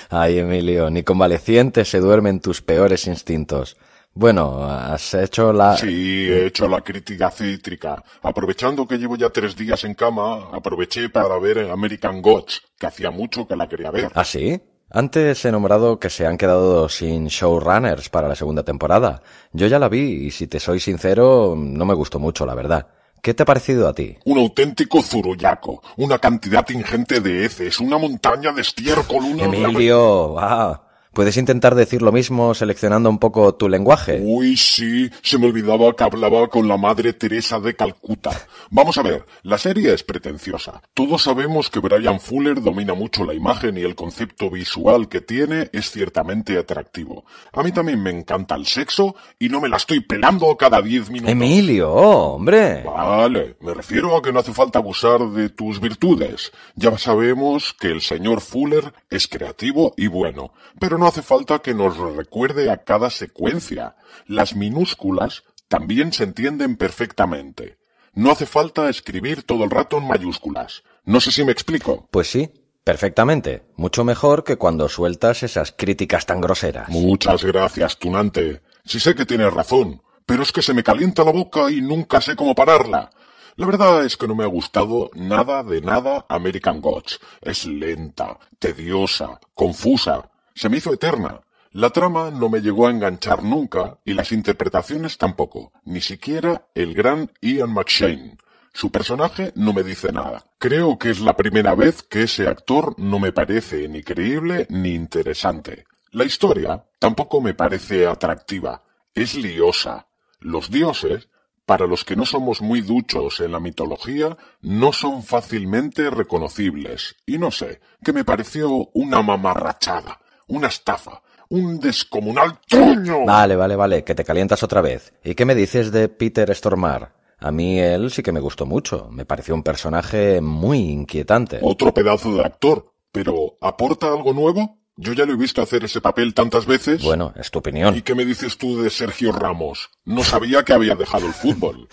[0.08, 3.76] Ay, Emilio, ni convaleciente se duermen tus peores instintos.
[4.14, 5.76] Bueno, has hecho la...
[5.76, 8.02] Sí, he hecho la crítica cítrica.
[8.22, 13.10] Aprovechando que llevo ya tres días en cama, aproveché para ver American Gods, que hacía
[13.10, 14.10] mucho que la quería ver.
[14.14, 14.58] ¿Ah, sí?
[14.88, 19.20] Antes he nombrado que se han quedado sin showrunners para la segunda temporada.
[19.52, 22.88] Yo ya la vi y si te soy sincero, no me gustó mucho, la verdad.
[23.22, 24.16] ¿Qué te ha parecido a ti?
[24.24, 29.44] Un auténtico zurullaco, una cantidad ingente de heces, una montaña de estiércol, una...
[29.44, 30.82] Emilio, ah,
[31.20, 34.22] ¿Puedes intentar decir lo mismo seleccionando un poco tu lenguaje?
[34.24, 38.30] Uy, sí, se me olvidaba que hablaba con la Madre Teresa de Calcuta.
[38.70, 40.80] Vamos a ver, la serie es pretenciosa.
[40.94, 45.68] Todos sabemos que Brian Fuller domina mucho la imagen y el concepto visual que tiene
[45.74, 47.26] es ciertamente atractivo.
[47.52, 51.10] A mí también me encanta el sexo y no me la estoy pelando cada diez
[51.10, 51.32] minutos.
[51.32, 52.82] Emilio, hombre.
[52.82, 56.50] Vale, me refiero a que no hace falta abusar de tus virtudes.
[56.76, 61.74] Ya sabemos que el señor Fuller es creativo y bueno, pero no hace falta que
[61.74, 63.96] nos recuerde a cada secuencia.
[64.26, 67.78] Las minúsculas también se entienden perfectamente.
[68.12, 70.82] No hace falta escribir todo el rato en mayúsculas.
[71.04, 72.08] No sé si me explico.
[72.10, 72.50] Pues sí,
[72.82, 73.64] perfectamente.
[73.76, 76.88] Mucho mejor que cuando sueltas esas críticas tan groseras.
[76.88, 78.62] Muchas gracias, Tunante.
[78.84, 82.20] Sí sé que tienes razón, pero es que se me calienta la boca y nunca
[82.20, 83.10] sé cómo pararla.
[83.56, 87.20] La verdad es que no me ha gustado nada de nada American Gods.
[87.40, 90.30] Es lenta, tediosa, confusa.
[90.54, 91.40] Se me hizo eterna.
[91.72, 96.94] La trama no me llegó a enganchar nunca y las interpretaciones tampoco, ni siquiera el
[96.94, 98.38] gran Ian McShane.
[98.72, 100.44] Su personaje no me dice nada.
[100.58, 104.94] Creo que es la primera vez que ese actor no me parece ni creíble ni
[104.94, 105.84] interesante.
[106.10, 108.82] La historia tampoco me parece atractiva.
[109.14, 110.08] Es liosa.
[110.40, 111.28] Los dioses,
[111.66, 117.14] para los que no somos muy duchos en la mitología, no son fácilmente reconocibles.
[117.26, 120.20] Y no sé, que me pareció una mamarrachada
[120.50, 123.24] una estafa, un descomunal truño.
[123.24, 125.12] Vale, vale, vale, que te calientas otra vez.
[125.24, 127.08] ¿Y qué me dices de Peter Stormare?
[127.38, 129.08] A mí él sí que me gustó mucho.
[129.10, 131.58] Me pareció un personaje muy inquietante.
[131.62, 132.92] Otro pedazo de actor.
[133.12, 134.78] Pero, ¿aporta algo nuevo?
[134.96, 137.02] Yo ya lo he visto hacer ese papel tantas veces.
[137.02, 137.96] Bueno, es tu opinión.
[137.96, 139.90] ¿Y qué me dices tú de Sergio Ramos?
[140.04, 141.88] No sabía que había dejado el fútbol.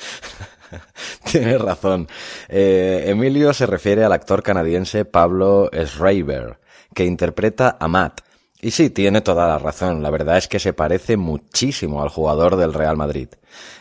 [1.32, 2.08] Tienes razón.
[2.50, 6.60] Eh, Emilio se refiere al actor canadiense Pablo Schreiber,
[6.94, 8.22] que interpreta a Matt,
[8.62, 10.02] y sí, tiene toda la razón.
[10.02, 13.30] La verdad es que se parece muchísimo al jugador del Real Madrid.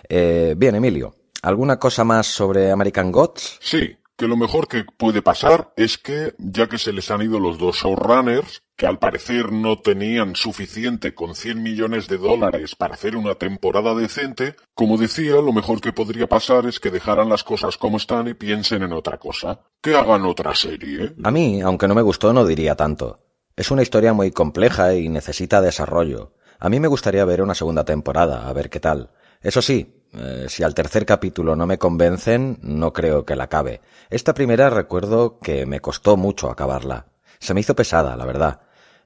[0.09, 3.59] Eh, bien, Emilio, ¿alguna cosa más sobre American Gods?
[3.61, 7.39] Sí, que lo mejor que puede pasar es que, ya que se les han ido
[7.39, 12.95] los dos showrunners, que al parecer no tenían suficiente con 100 millones de dólares para
[12.95, 17.45] hacer una temporada decente, como decía, lo mejor que podría pasar es que dejaran las
[17.45, 19.61] cosas como están y piensen en otra cosa.
[19.81, 21.15] Que hagan otra serie.
[21.23, 23.26] A mí, aunque no me gustó, no diría tanto.
[23.57, 26.35] Es una historia muy compleja y necesita desarrollo.
[26.59, 29.13] A mí me gustaría ver una segunda temporada, a ver qué tal.
[29.41, 33.81] Eso sí, eh, si al tercer capítulo no me convencen, no creo que la acabe.
[34.11, 37.07] Esta primera recuerdo que me costó mucho acabarla.
[37.39, 38.61] Se me hizo pesada, la verdad.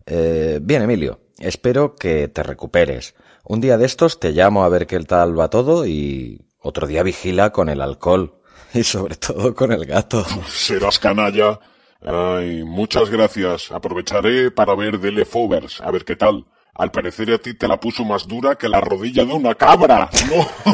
[0.05, 3.14] Eh, bien, Emilio, espero que te recuperes.
[3.44, 7.05] Un día de estos te llamo a ver qué tal va todo y otro día
[7.05, 8.34] vigila con el alcohol.
[8.74, 10.24] Y sobre todo con el gato.
[10.48, 11.59] Serás canalla.
[12.03, 13.70] Ay, muchas gracias.
[13.70, 16.46] Aprovecharé para ver The Leftovers, a ver qué tal.
[16.72, 20.09] Al parecer a ti te la puso más dura que la rodilla de una cabra.
[20.30, 20.72] ¿no?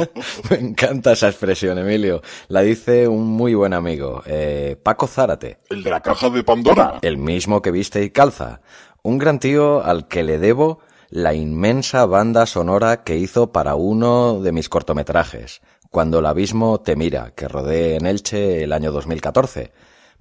[0.50, 2.22] Me encanta esa expresión, Emilio.
[2.48, 5.58] La dice un muy buen amigo, eh, Paco Zárate.
[5.68, 6.98] ¿El de la caja de Pandora?
[7.02, 8.62] El mismo que viste y calza.
[9.02, 10.78] Un gran tío al que le debo
[11.10, 16.96] la inmensa banda sonora que hizo para uno de mis cortometrajes, Cuando el abismo te
[16.96, 19.72] mira, que rodé en Elche el año 2014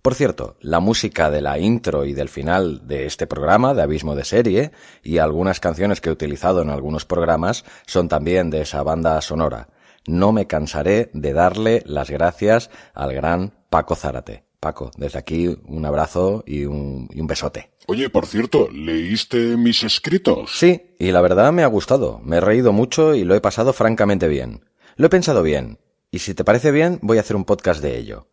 [0.05, 4.13] por cierto, la música de la intro y del final de este programa, de Abismo
[4.13, 8.83] de Serie, y algunas canciones que he utilizado en algunos programas son también de esa
[8.83, 9.69] banda sonora.
[10.05, 14.43] No me cansaré de darle las gracias al gran Paco Zárate.
[14.59, 17.71] Paco, desde aquí un abrazo y un, y un besote.
[17.87, 20.51] Oye, por cierto, ¿leíste mis escritos?
[20.55, 22.21] Sí, y la verdad me ha gustado.
[22.23, 24.65] Me he reído mucho y lo he pasado francamente bien.
[24.97, 25.79] Lo he pensado bien,
[26.11, 28.27] y si te parece bien, voy a hacer un podcast de ello.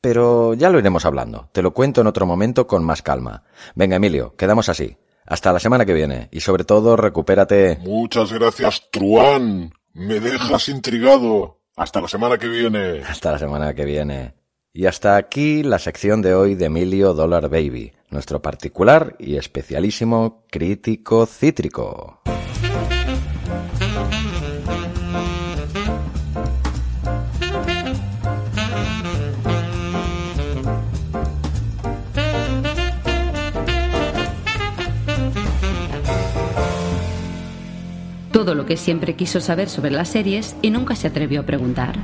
[0.00, 1.48] Pero ya lo iremos hablando.
[1.52, 3.44] Te lo cuento en otro momento con más calma.
[3.74, 4.96] Venga, Emilio, quedamos así.
[5.26, 6.28] Hasta la semana que viene.
[6.30, 7.78] Y sobre todo, recupérate.
[7.80, 9.72] Muchas gracias, Truán.
[9.92, 11.60] Me dejas intrigado.
[11.76, 13.02] Hasta la semana que viene.
[13.02, 14.34] Hasta la semana que viene.
[14.72, 20.44] Y hasta aquí la sección de hoy de Emilio Dollar Baby, nuestro particular y especialísimo
[20.50, 22.20] crítico cítrico.
[38.46, 41.96] Todo lo que siempre quiso saber sobre las series y nunca se atrevió a preguntar.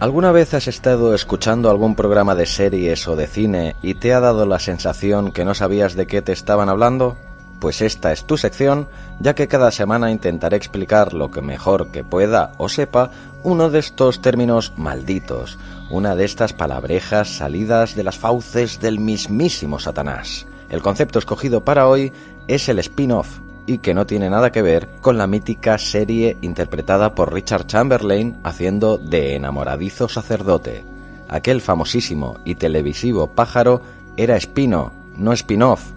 [0.00, 4.20] ¿Alguna vez has estado escuchando algún programa de series o de cine y te ha
[4.20, 7.18] dado la sensación que no sabías de qué te estaban hablando?
[7.60, 8.88] Pues esta es tu sección,
[9.20, 13.10] ya que cada semana intentaré explicar lo que mejor que pueda o sepa
[13.42, 15.58] uno de estos términos malditos,
[15.90, 20.46] una de estas palabrejas salidas de las fauces del mismísimo Satanás.
[20.70, 22.14] El concepto escogido para hoy
[22.48, 27.14] es el spin-off, y que no tiene nada que ver con la mítica serie interpretada
[27.14, 30.84] por Richard Chamberlain haciendo de enamoradizo sacerdote.
[31.28, 33.82] Aquel famosísimo y televisivo pájaro
[34.16, 35.90] era Espino, no spin-off.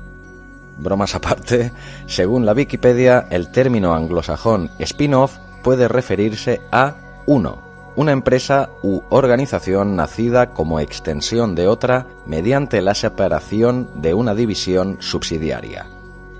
[0.80, 1.72] Bromas aparte,
[2.08, 6.96] según la Wikipedia, el término anglosajón spin-off puede referirse a
[7.28, 7.70] 1.
[7.96, 14.98] Una empresa u organización nacida como extensión de otra mediante la separación de una división
[15.02, 15.86] subsidiaria.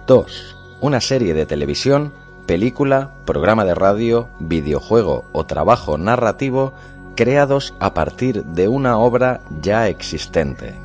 [0.08, 2.14] 2 una serie de televisión,
[2.46, 6.74] película, programa de radio, videojuego o trabajo narrativo
[7.16, 10.76] creados a partir de una obra ya existente.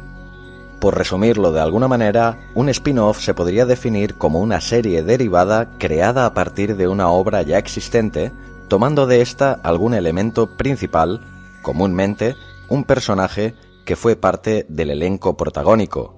[0.81, 6.27] Por resumirlo de alguna manera, un spin-off se podría definir como una serie derivada creada
[6.27, 8.33] a partir de una obra ya existente,
[8.69, 11.21] tomando de ésta algún elemento principal,
[11.63, 12.37] comúnmente
[12.69, 16.14] un personaje que fue parte del elenco protagónico,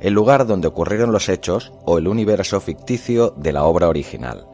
[0.00, 4.46] el lugar donde ocurrieron los hechos o el universo ficticio de la obra original.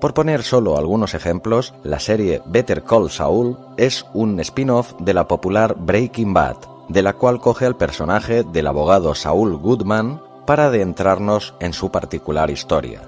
[0.00, 5.28] Por poner solo algunos ejemplos, la serie Better Call Saul es un spin-off de la
[5.28, 6.56] popular Breaking Bad,
[6.88, 12.50] de la cual coge al personaje del abogado Saul Goodman para adentrarnos en su particular
[12.50, 13.02] historia.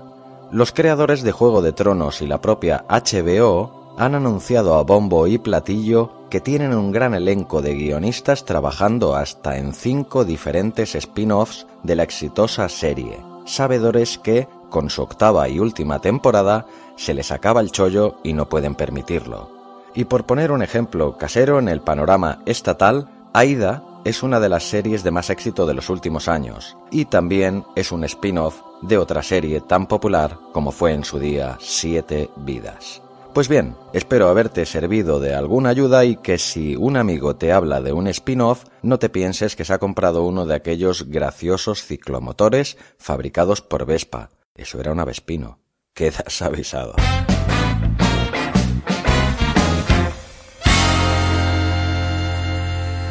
[0.53, 5.39] Los creadores de Juego de Tronos y la propia HBO han anunciado a bombo y
[5.39, 11.95] platillo que tienen un gran elenco de guionistas trabajando hasta en cinco diferentes spin-offs de
[11.95, 16.67] la exitosa serie, sabedores que, con su octava y última temporada,
[16.97, 19.51] se les acaba el chollo y no pueden permitirlo.
[19.95, 24.65] Y por poner un ejemplo casero en el panorama estatal, Aida es una de las
[24.65, 29.23] series de más éxito de los últimos años, y también es un spin-off de otra
[29.23, 33.04] serie tan popular como fue en su día Siete Vidas.
[33.35, 37.81] Pues bien, espero haberte servido de alguna ayuda y que si un amigo te habla
[37.81, 42.79] de un spin-off, no te pienses que se ha comprado uno de aquellos graciosos ciclomotores
[42.97, 44.31] fabricados por Vespa.
[44.55, 45.59] Eso era una Vespino.
[45.95, 46.95] Quedas avisado.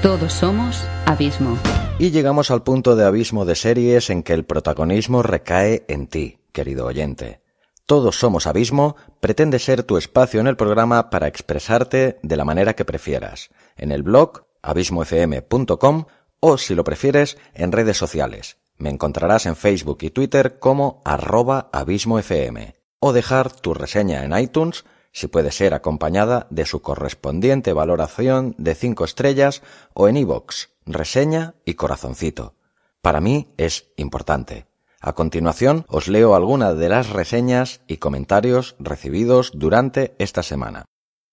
[0.01, 1.57] Todos somos Abismo.
[1.99, 6.39] Y llegamos al punto de abismo de series en que el protagonismo recae en ti,
[6.53, 7.42] querido oyente.
[7.85, 12.75] Todos somos Abismo pretende ser tu espacio en el programa para expresarte de la manera
[12.75, 16.05] que prefieras, en el blog abismofm.com
[16.39, 21.69] o, si lo prefieres, en redes sociales, Me encontrarás en Facebook y Twitter como arroba
[21.73, 28.55] abismofm o dejar tu reseña en iTunes si puede ser acompañada de su correspondiente valoración
[28.57, 29.61] de 5 estrellas
[29.93, 32.55] o en iVoox, reseña y corazoncito.
[33.01, 34.72] Para mí es importante.
[35.05, 40.85] A continuación os leo algunas de las reseñas y comentarios recibidos durante esta semana.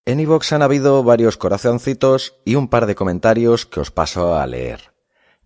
[0.05, 4.45] En iVoox han habido varios corazoncitos y un par de comentarios que os paso a
[4.49, 4.93] leer.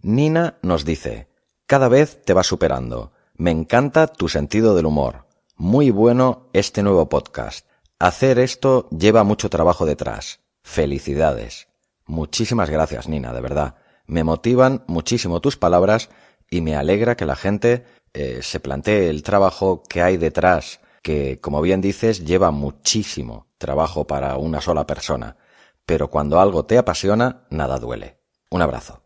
[0.00, 1.28] Nina nos dice,
[1.66, 3.12] cada vez te vas superando.
[3.36, 5.26] Me encanta tu sentido del humor.
[5.56, 7.66] Muy bueno este nuevo podcast.
[7.98, 10.40] Hacer esto lleva mucho trabajo detrás.
[10.62, 11.68] Felicidades.
[12.06, 13.74] Muchísimas gracias, Nina, de verdad.
[14.06, 16.08] Me motivan muchísimo tus palabras
[16.48, 17.84] y me alegra que la gente
[18.14, 24.06] eh, se plantee el trabajo que hay detrás, que, como bien dices, lleva muchísimo trabajo
[24.06, 25.36] para una sola persona.
[25.84, 28.18] Pero cuando algo te apasiona, nada duele.
[28.50, 29.02] Un abrazo.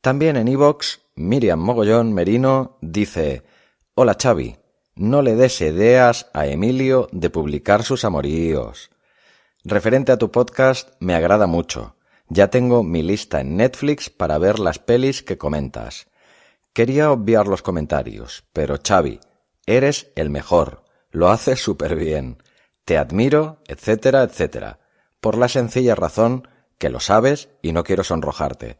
[0.00, 3.44] También en iVox, Miriam Mogollón Merino dice,
[3.94, 4.56] Hola Xavi,
[4.96, 8.90] no le des ideas a Emilio de publicar sus amoríos.
[9.64, 11.96] Referente a tu podcast, me agrada mucho.
[12.28, 16.08] Ya tengo mi lista en Netflix para ver las pelis que comentas.
[16.76, 19.18] Quería obviar los comentarios, pero Xavi,
[19.64, 20.84] eres el mejor.
[21.10, 22.36] Lo haces súper bien.
[22.84, 24.80] Te admiro, etcétera, etcétera.
[25.22, 26.46] Por la sencilla razón
[26.76, 28.78] que lo sabes y no quiero sonrojarte.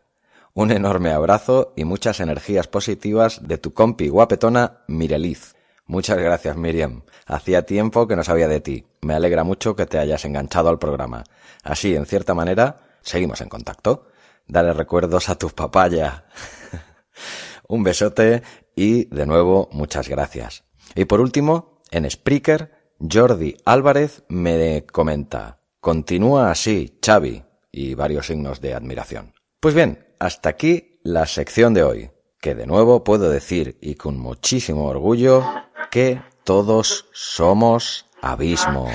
[0.52, 5.54] Un enorme abrazo y muchas energías positivas de tu compi guapetona Mireliz.
[5.86, 7.00] Muchas gracias, Miriam.
[7.24, 8.84] Hacía tiempo que no sabía de ti.
[9.00, 11.24] Me alegra mucho que te hayas enganchado al programa.
[11.62, 14.08] Así, en cierta manera, seguimos en contacto.
[14.46, 16.24] Dale recuerdos a tus papayas.
[17.68, 18.42] Un besote
[18.74, 20.64] y, de nuevo, muchas gracias.
[20.94, 28.60] Y por último, en Spreaker, Jordi Álvarez me comenta, continúa así, Xavi, y varios signos
[28.60, 29.34] de admiración.
[29.60, 32.10] Pues bien, hasta aquí la sección de hoy,
[32.40, 35.44] que de nuevo puedo decir y con muchísimo orgullo
[35.90, 38.88] que todos somos Abismo.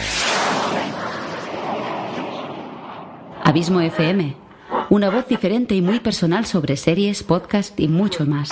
[3.44, 4.36] Abismo FM,
[4.92, 8.52] una voz diferente y muy personal sobre series, podcast y mucho más.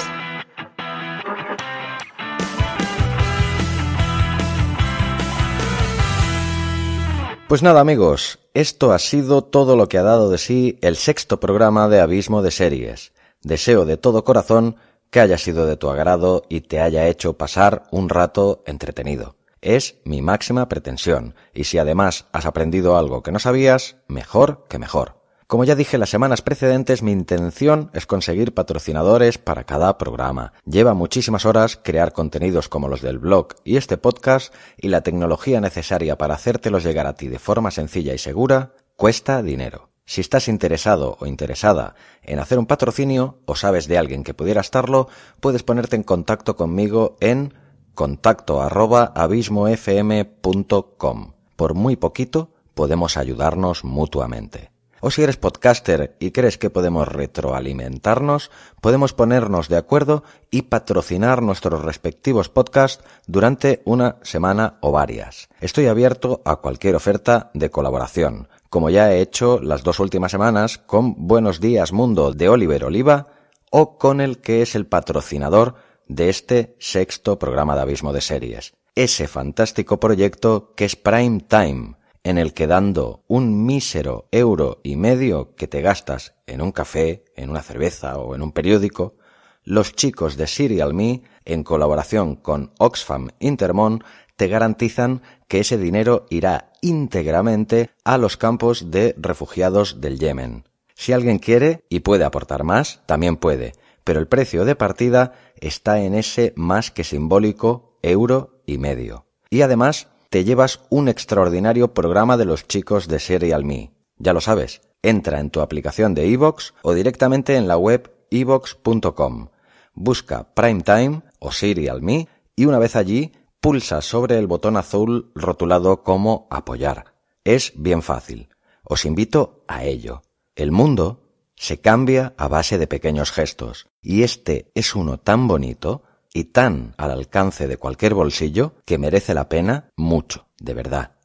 [7.50, 11.42] Pues nada amigos, esto ha sido todo lo que ha dado de sí el sexto
[11.42, 13.12] programa de Abismo de Series.
[13.44, 14.78] Deseo de todo corazón
[15.10, 19.36] que haya sido de tu agrado y te haya hecho pasar un rato entretenido.
[19.60, 24.80] Es mi máxima pretensión, y si además has aprendido algo que no sabías, mejor que
[24.80, 25.19] mejor.
[25.50, 30.54] Como ya dije las semanas precedentes, mi intención es conseguir patrocinadores para cada programa.
[30.64, 35.60] Lleva muchísimas horas crear contenidos como los del blog y este podcast, y la tecnología
[35.60, 39.90] necesaria para hacértelos llegar a ti de forma sencilla y segura cuesta dinero.
[40.06, 44.62] Si estás interesado o interesada en hacer un patrocinio o sabes de alguien que pudiera
[44.62, 45.08] estarlo,
[45.40, 47.56] puedes ponerte en contacto conmigo en
[47.96, 51.34] contacto arroba abismofm.com.
[51.56, 54.70] Por muy poquito podemos ayudarnos mutuamente.
[55.02, 61.42] O si eres podcaster y crees que podemos retroalimentarnos, podemos ponernos de acuerdo y patrocinar
[61.42, 65.50] nuestros respectivos podcasts durante una semana o varias.
[65.62, 70.78] Estoy abierto a cualquier oferta de colaboración, como ya he hecho las dos últimas semanas
[70.78, 73.28] con Buenos Días Mundo de Oliver Oliva
[73.72, 75.76] o con el que es el patrocinador
[76.08, 78.74] de este sexto programa de Abismo de Series.
[78.96, 81.99] Ese fantástico proyecto que es Prime Time
[82.30, 87.26] en el que dando un mísero euro y medio que te gastas en un café,
[87.36, 89.16] en una cerveza o en un periódico,
[89.64, 94.04] los chicos de Serial Me, en colaboración con Oxfam Intermon,
[94.36, 100.66] te garantizan que ese dinero irá íntegramente a los campos de refugiados del Yemen.
[100.94, 103.74] Si alguien quiere y puede aportar más, también puede,
[104.04, 109.26] pero el precio de partida está en ese más que simbólico euro y medio.
[109.50, 113.92] Y además, te llevas un extraordinario programa de los chicos de Serial Me.
[114.18, 119.50] Ya lo sabes, entra en tu aplicación de iVoox o directamente en la web ivox.com.
[119.94, 126.04] Busca Primetime o Serial Me y una vez allí pulsa sobre el botón azul rotulado
[126.04, 127.16] como apoyar.
[127.44, 128.50] Es bien fácil.
[128.84, 130.22] Os invito a ello.
[130.56, 131.24] El mundo
[131.56, 136.04] se cambia a base de pequeños gestos y este es uno tan bonito
[136.34, 141.16] y tan al alcance de cualquier bolsillo que merece la pena mucho, de verdad.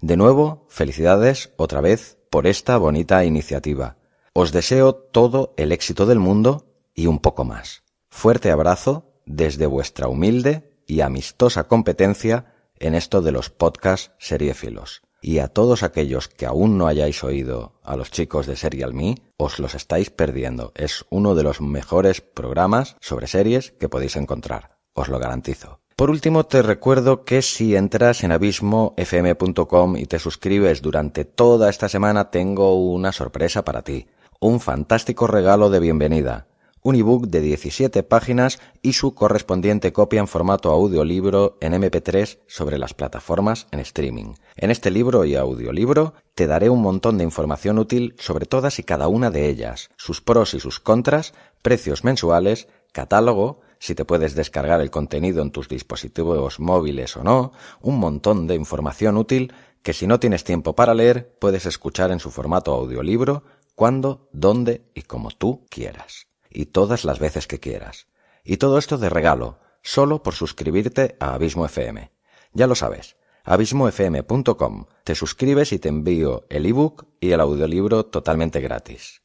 [0.00, 3.96] De nuevo, felicidades otra vez por esta bonita iniciativa.
[4.32, 7.84] Os deseo todo el éxito del mundo y un poco más.
[8.10, 15.02] Fuerte abrazo desde vuestra humilde y amistosa competencia en esto de los podcasts seriéfilos.
[15.20, 19.16] Y a todos aquellos que aún no hayáis oído a los chicos de Serial Me,
[19.36, 20.72] os los estáis perdiendo.
[20.74, 24.78] Es uno de los mejores programas sobre series que podéis encontrar.
[24.94, 25.80] Os lo garantizo.
[25.96, 31.88] Por último, te recuerdo que si entras en abismofm.com y te suscribes durante toda esta
[31.88, 34.06] semana, tengo una sorpresa para ti.
[34.38, 36.48] Un fantástico regalo de bienvenida.
[36.86, 42.78] Un ebook de 17 páginas y su correspondiente copia en formato audiolibro en MP3 sobre
[42.78, 44.34] las plataformas en streaming.
[44.54, 48.84] En este libro y audiolibro te daré un montón de información útil sobre todas y
[48.84, 54.36] cada una de ellas, sus pros y sus contras, precios mensuales, catálogo, si te puedes
[54.36, 57.50] descargar el contenido en tus dispositivos móviles o no,
[57.80, 59.52] un montón de información útil
[59.82, 63.42] que si no tienes tiempo para leer puedes escuchar en su formato audiolibro
[63.74, 66.28] cuando, dónde y como tú quieras.
[66.50, 68.08] Y todas las veces que quieras.
[68.44, 72.12] Y todo esto de regalo, solo por suscribirte a Abismo FM.
[72.52, 74.86] Ya lo sabes, abismofm.com.
[75.04, 79.22] Te suscribes y te envío el ebook y el audiolibro totalmente gratis.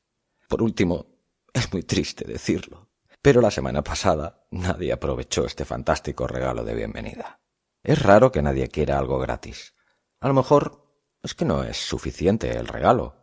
[0.48, 1.07] Por último,
[1.53, 2.89] es muy triste decirlo,
[3.22, 7.39] pero la semana pasada nadie aprovechó este fantástico regalo de bienvenida.
[7.84, 9.73] Es raro que nadie quiera algo gratis.
[10.19, 10.85] A lo mejor
[11.23, 13.15] es que no es suficiente el regalo.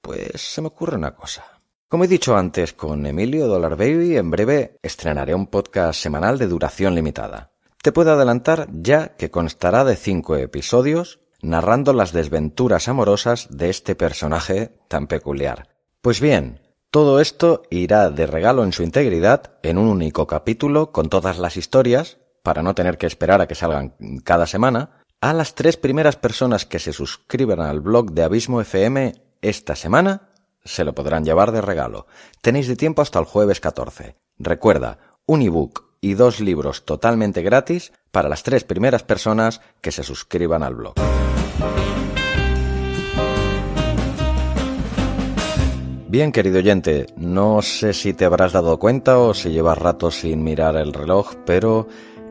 [0.00, 1.55] Pues se me ocurre una cosa.
[1.88, 6.48] Como he dicho antes con Emilio Dollar Baby, en breve estrenaré un podcast semanal de
[6.48, 7.52] duración limitada.
[7.80, 13.94] Te puedo adelantar ya que constará de cinco episodios narrando las desventuras amorosas de este
[13.94, 15.68] personaje tan peculiar.
[16.02, 16.60] Pues bien,
[16.90, 21.56] todo esto irá de regalo en su integridad en un único capítulo con todas las
[21.56, 23.94] historias, para no tener que esperar a que salgan
[24.24, 29.12] cada semana, a las tres primeras personas que se suscriban al blog de Abismo FM
[29.40, 30.30] esta semana
[30.66, 32.06] se lo podrán llevar de regalo.
[32.42, 34.16] Tenéis de tiempo hasta el jueves 14.
[34.38, 40.02] Recuerda, un ebook y dos libros totalmente gratis para las tres primeras personas que se
[40.02, 40.94] suscriban al blog.
[46.08, 50.44] Bien, querido oyente, no sé si te habrás dado cuenta o si llevas rato sin
[50.44, 51.88] mirar el reloj, pero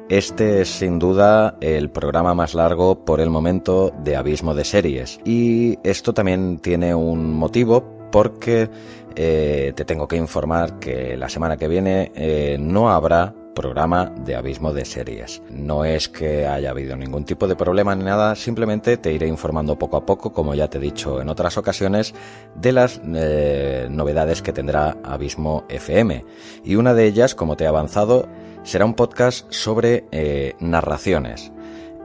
[0.08, 5.20] este es sin duda el programa más largo por el momento de Abismo de Series.
[5.26, 8.70] Y esto también tiene un motivo porque
[9.18, 14.38] eh, te tengo que informar que la semana que viene eh, no habrá programa de
[14.38, 15.42] Abismo de Series.
[15.50, 19.78] No es que haya habido ningún tipo de problema ni nada, simplemente te iré informando
[19.78, 22.14] poco a poco, como ya te he dicho en otras ocasiones,
[22.56, 26.24] de las eh, novedades que tendrá Abismo FM.
[26.64, 28.30] Y una de ellas, como te he avanzado,
[28.64, 31.52] será un podcast sobre narraciones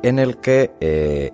[0.03, 0.73] en el que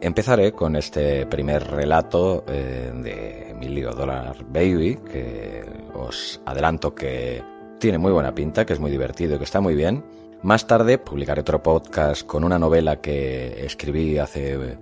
[0.02, 5.64] empezaré con este primer relato de Emilio Dollar Baby, que
[5.94, 7.42] os adelanto que
[7.78, 10.04] tiene muy buena pinta, que es muy divertido y que está muy bien.
[10.42, 14.76] Más tarde publicaré otro podcast con una novela que escribí hace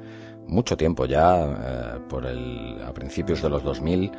[0.46, 4.10] mucho tiempo ya, eh, por el, a principios de los 2000,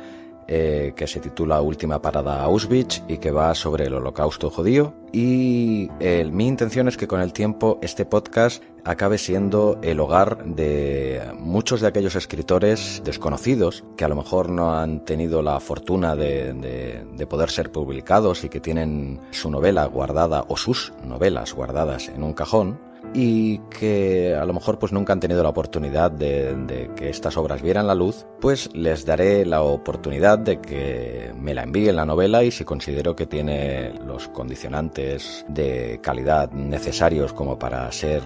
[0.48, 4.94] eh, que se titula Última parada Auschwitz y que va sobre el holocausto judío.
[5.12, 5.88] Y
[6.30, 11.80] mi intención es que con el tiempo este podcast acabe siendo el hogar de muchos
[11.80, 17.26] de aquellos escritores desconocidos que a lo mejor no han tenido la fortuna de, de
[17.26, 22.34] poder ser publicados y que tienen su novela guardada o sus novelas guardadas en un
[22.34, 27.36] cajón y que a lo mejor pues nunca han tenido la oportunidad de, que estas
[27.36, 32.04] obras vieran la luz, pues les daré la oportunidad de que me la envíen la
[32.04, 38.22] novela y si considero que tiene los condicionantes de calidad necesarios como para ser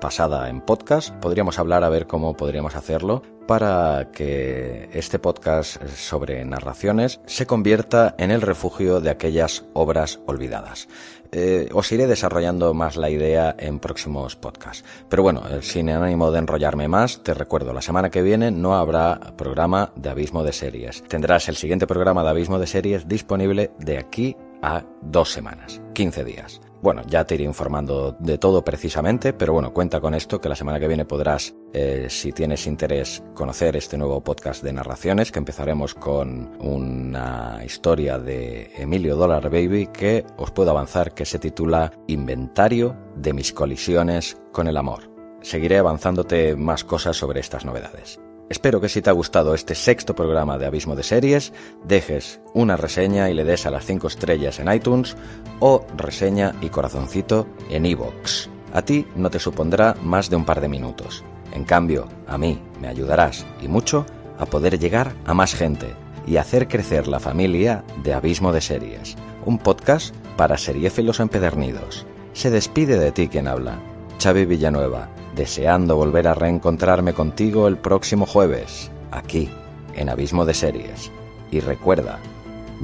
[0.00, 6.44] pasada en podcast, podríamos hablar a ver cómo podríamos hacerlo para que este podcast sobre
[6.44, 10.88] narraciones se convierta en el refugio de aquellas obras olvidadas.
[11.36, 14.84] Eh, os iré desarrollando más la idea en próximos podcasts.
[15.08, 18.76] Pero bueno, eh, sin ánimo de enrollarme más, te recuerdo, la semana que viene no
[18.76, 21.02] habrá programa de Abismo de Series.
[21.08, 26.22] Tendrás el siguiente programa de Abismo de Series disponible de aquí a dos semanas, 15
[26.22, 26.60] días.
[26.84, 30.54] Bueno, ya te iré informando de todo precisamente, pero bueno, cuenta con esto que la
[30.54, 35.38] semana que viene podrás, eh, si tienes interés, conocer este nuevo podcast de narraciones, que
[35.38, 41.90] empezaremos con una historia de Emilio Dollar Baby que os puedo avanzar que se titula
[42.06, 45.10] Inventario de mis colisiones con el amor.
[45.40, 48.20] Seguiré avanzándote más cosas sobre estas novedades.
[48.50, 51.52] Espero que si te ha gustado este sexto programa de Abismo de Series,
[51.84, 55.16] dejes una reseña y le des a las 5 estrellas en iTunes
[55.60, 58.48] o reseña y corazoncito en iVoox.
[58.74, 61.24] A ti no te supondrá más de un par de minutos.
[61.52, 64.04] En cambio, a mí me ayudarás y mucho
[64.38, 65.94] a poder llegar a más gente
[66.26, 69.16] y hacer crecer la familia de Abismo de Series,
[69.46, 72.04] un podcast para seriéfilos empedernidos.
[72.34, 73.78] Se despide de ti quien habla,
[74.20, 79.48] Xavi Villanueva deseando volver a reencontrarme contigo el próximo jueves, aquí,
[79.94, 81.10] en Abismo de Series.
[81.50, 82.18] Y recuerda,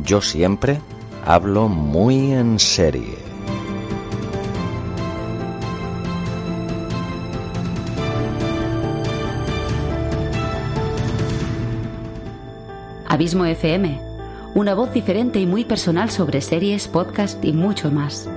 [0.05, 0.81] yo siempre
[1.24, 3.18] hablo muy en serie.
[13.06, 14.01] Abismo FM,
[14.55, 18.28] una voz diferente y muy personal sobre series, podcast y mucho más.